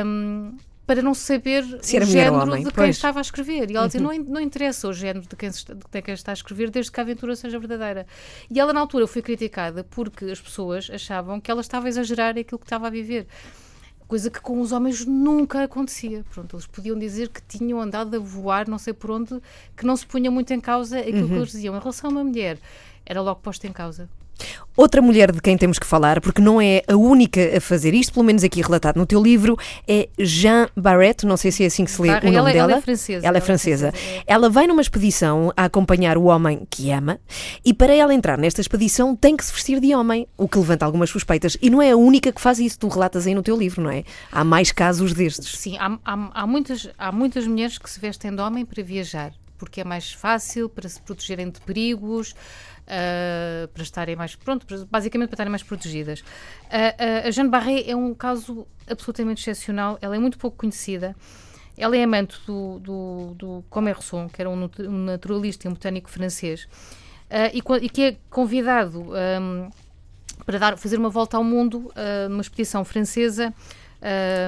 [0.05, 2.97] um, para não saber Se o género de quem pois.
[2.97, 3.71] estava a escrever.
[3.71, 3.87] E ela uhum.
[3.89, 7.01] dizia: não, não interessa o género de quem, de quem está a escrever, desde que
[7.01, 8.07] a aventura seja verdadeira.
[8.49, 12.39] E ela, na altura, foi criticada porque as pessoas achavam que ela estava a exagerar
[12.39, 13.27] aquilo que estava a viver.
[14.07, 16.25] Coisa que com os homens nunca acontecia.
[16.31, 19.41] Pronto, eles podiam dizer que tinham andado a voar, não sei por onde,
[19.77, 21.29] que não se punha muito em causa aquilo uhum.
[21.29, 21.75] que eles diziam.
[21.75, 22.57] Em relação a uma mulher,
[23.05, 24.09] era logo posta em causa.
[24.77, 28.13] Outra mulher de quem temos que falar, porque não é a única a fazer isto,
[28.13, 29.57] pelo menos aqui relatado no teu livro,
[29.89, 32.53] é Jean Barrett, não sei se é assim que se lê Barre, o nome ela,
[32.53, 32.73] dela.
[32.73, 33.27] Ela é francesa.
[33.27, 33.95] Ela é francesa.
[34.27, 37.19] Ela vai numa expedição a acompanhar o homem que ama
[37.65, 40.85] e para ela entrar nesta expedição tem que se vestir de homem, o que levanta
[40.85, 41.57] algumas suspeitas.
[41.63, 43.91] E não é a única que faz isso, tu relatas aí no teu livro, não
[43.91, 44.05] é?
[44.31, 45.59] Há mais casos destes.
[45.59, 49.33] Sim, há, há, há muitas, há muitas mulheres que se vestem de homem para viajar
[49.59, 52.35] porque é mais fácil para se protegerem de perigos,
[52.87, 56.21] uh, para estarem mais pronto, basicamente para estarem mais protegidas.
[56.21, 61.15] Uh, a Jeanne Barré é um caso absolutamente excepcional, ela é muito pouco conhecida.
[61.77, 63.65] Ela é amante do, do, do
[64.33, 66.67] que era um naturalista e um botânico francês,
[67.53, 69.69] e, e, que é convidado um,
[70.47, 71.93] para dar, fazer uma volta ao mundo
[72.31, 73.53] numa expedição francesa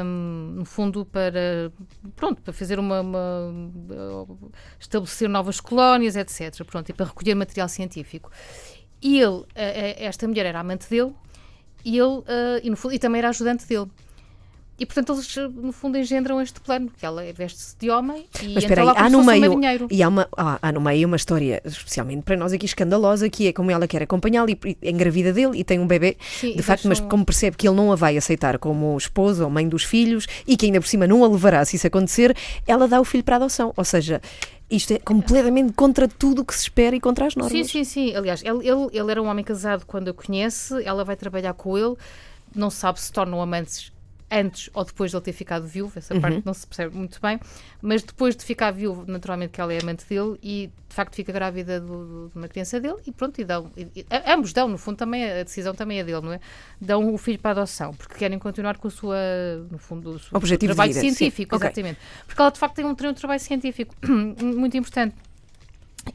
[0.04, 1.73] um, no fundo para
[2.14, 4.27] pronto para fazer uma, uma,
[4.79, 8.31] estabelecer novas colónias etc pronto e para recolher material científico
[9.00, 9.44] e ele
[9.96, 11.14] esta mulher era amante dele
[11.85, 12.25] e ele, uh,
[12.62, 13.90] e, no fundo, e também era ajudante dele.
[14.79, 18.62] E portanto eles no fundo engendram este plano, que ela veste-se de homem e Mas
[18.62, 19.58] espera aí, há no meio
[19.90, 23.48] e há, uma, há, há, no meio uma história especialmente para nós aqui escandalosa que
[23.48, 26.62] é como ela quer acompanhá-lo e, e engravida dele e tem um bebê, Sim, de
[26.62, 29.83] facto, mas como percebe que ele não a vai aceitar como esposa ou mãe dos
[29.83, 33.04] filhos e que ainda por cima não a levará se isso acontecer, ela dá o
[33.04, 34.20] filho para adoção, ou seja,
[34.70, 37.52] isto é completamente contra tudo o que se espera e contra as normas.
[37.52, 38.14] Sim, sim, sim.
[38.14, 41.76] Aliás, ele, ele, ele era um homem casado quando a conhece, ela vai trabalhar com
[41.76, 41.96] ele,
[42.54, 43.90] não sabe se tornam amantes
[44.31, 46.20] antes ou depois de ele ter ficado viúvo, essa uhum.
[46.20, 47.40] parte não se percebe muito bem,
[47.81, 51.33] mas depois de ficar viúvo, naturalmente que ela é amante dele e de facto fica
[51.33, 54.76] grávida do, de uma criança dele e pronto, e dão, e, e, ambos dão, no
[54.76, 56.40] fundo também, a decisão também é dele, não é?
[56.81, 59.16] Dão o filho para adoção, porque querem continuar com a sua,
[59.70, 61.64] no fundo, o seu Objetivo trabalho vida, científico, sim.
[61.64, 61.96] exatamente.
[61.96, 62.22] Okay.
[62.26, 65.14] Porque ela de facto tem um, tem um trabalho científico muito importante.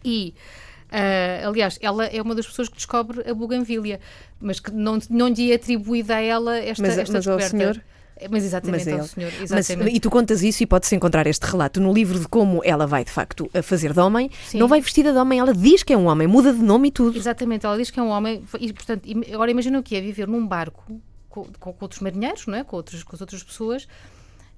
[0.03, 0.33] E
[0.93, 3.99] Uh, aliás, ela é uma das pessoas que descobre a buganvília,
[4.39, 7.57] mas que não, não lhe é atribuída a ela esta, mas, esta mas descoberta.
[7.57, 7.83] Senhor?
[8.29, 9.33] Mas exatamente, mas é, é o senhor.
[9.41, 9.83] Exatamente.
[9.85, 12.85] Mas, e tu contas isso e pode-se encontrar este relato no livro de como ela
[12.85, 14.29] vai, de facto, a fazer de homem.
[14.47, 14.57] Sim.
[14.59, 16.91] Não vai vestida de homem, ela diz que é um homem, muda de nome e
[16.91, 17.17] tudo.
[17.17, 18.43] Exatamente, ela diz que é um homem.
[18.59, 20.83] E, portanto, agora imagina o que é viver num barco
[21.29, 22.63] com, com, outros marinheiros, não é?
[22.63, 23.87] com, outros, com as outras pessoas.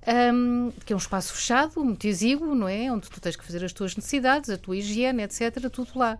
[0.07, 2.91] Um, que é um espaço fechado, muito exíguo, não é?
[2.91, 6.19] Onde tu tens que fazer as tuas necessidades, a tua higiene, etc., tudo lá.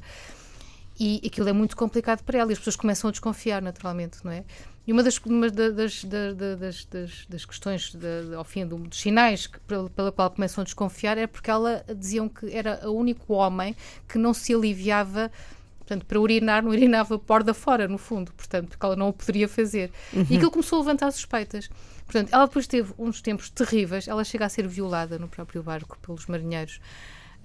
[0.97, 4.31] E aquilo é muito complicado para ela e as pessoas começam a desconfiar, naturalmente, não
[4.31, 4.45] é?
[4.87, 9.47] E uma das, uma das, das, das, das questões, de, ao fim do, dos sinais
[9.47, 13.33] que, pela, pela, qual começam a desconfiar é porque ela diziam que era o único
[13.33, 13.75] homem
[14.07, 15.31] que não se aliviava.
[15.79, 19.47] Portanto, para urinar, não urinava porta fora, no fundo, portanto, porque ela não o poderia
[19.47, 19.91] fazer.
[20.13, 20.25] Uhum.
[20.29, 21.69] E aquilo começou a levantar suspeitas.
[22.05, 25.97] Portanto, ela depois teve uns tempos terríveis, ela chega a ser violada no próprio barco
[25.99, 26.79] pelos marinheiros.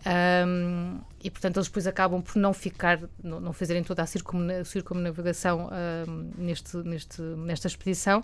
[0.06, 4.06] Um, e portanto eles depois acabam por não ficar, não, não fazerem toda a
[4.64, 5.68] circunnavegação
[6.08, 8.20] um, neste, neste, nesta expedição.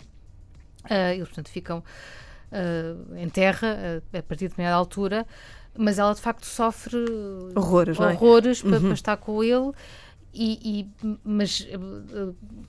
[0.84, 5.26] Uh, eles portanto ficam uh, em terra uh, a partir de determinada altura,
[5.76, 6.96] mas ela de facto sofre
[7.54, 8.62] horrores, horrores é?
[8.62, 8.82] para, uhum.
[8.82, 9.72] para estar com ele
[10.38, 11.78] e, e, mas eh,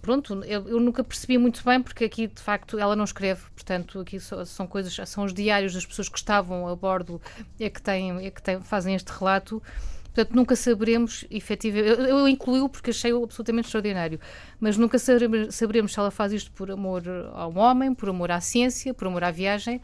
[0.01, 3.99] pronto, eu, eu, nunca percebi muito bem porque aqui de facto ela não escreve, portanto
[3.99, 7.21] aqui so, são coisas, são os diários das pessoas que estavam a bordo
[7.59, 9.61] é que têm, é que têm, fazem este relato.
[10.05, 11.99] Portanto, nunca saberemos efetivamente.
[11.99, 14.19] Eu, eu incluí-o porque achei absolutamente extraordinário,
[14.59, 17.03] mas nunca saberemos, saberemos se ela faz isto por amor
[17.33, 19.79] ao homem, por amor à ciência, por amor à viagem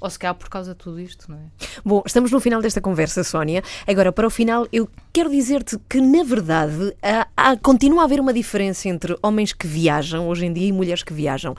[0.00, 1.42] ou se calhar por causa de tudo isto, não é?
[1.84, 3.62] Bom, estamos no final desta conversa, Sónia.
[3.86, 8.20] Agora, para o final, eu quero dizer-te que, na verdade, há, há, continua a haver
[8.20, 11.56] uma diferença entre homens que viajam hoje em dia e mulheres que viajam.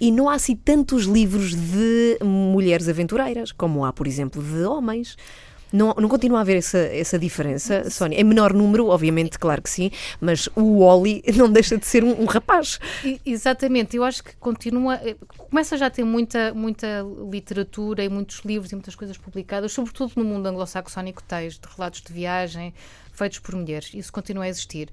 [0.00, 5.16] E não há assim tantos livros de mulheres aventureiras, como há, por exemplo, de homens.
[5.72, 8.20] Não, não continua a haver essa, essa diferença, Sónia?
[8.20, 9.90] Em menor número, obviamente, claro que sim,
[10.20, 12.78] mas o Oli não deixa de ser um, um rapaz.
[13.24, 18.40] exatamente, eu acho que continua, eh, começa já a ter muita, muita literatura e muitos
[18.44, 22.74] livros e muitas coisas publicadas, sobretudo no mundo anglo-saxónico tens, de relatos de viagem
[23.12, 23.92] feitos por mulheres.
[23.94, 24.90] Isso continua a existir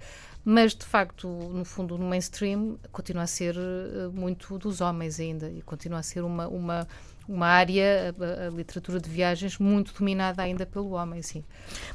[0.49, 5.49] mas de facto, no fundo, no mainstream, continua a ser eh, muito dos homens ainda
[5.49, 6.87] e continua a ser uma, uma
[7.27, 11.43] uma área, a, a, literatura de viagens, muito dominada ainda pelo homem, sim.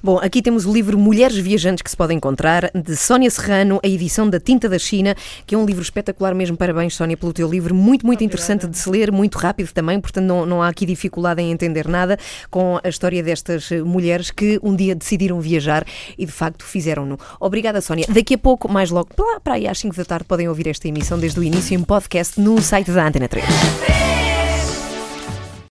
[0.03, 3.89] Bom, aqui temos o livro Mulheres Viajantes que se pode encontrar, de Sónia Serrano, a
[3.89, 5.15] edição da Tinta da China,
[5.47, 6.57] que é um livro espetacular mesmo.
[6.57, 7.75] Parabéns, Sónia, pelo teu livro.
[7.75, 8.25] Muito, muito Obrigada.
[8.25, 11.89] interessante de se ler, muito rápido também, portanto não, não há aqui dificuldade em entender
[11.89, 12.19] nada
[12.51, 15.85] com a história destas mulheres que um dia decidiram viajar
[16.19, 17.19] e de facto fizeram-no.
[17.41, 18.07] Obrigada, Sónia.
[18.09, 19.09] Daqui a pouco, mais logo,
[19.43, 22.41] para aí às 5 da tarde, podem ouvir esta emissão desde o início em podcast
[22.41, 23.45] no site da Antena 3.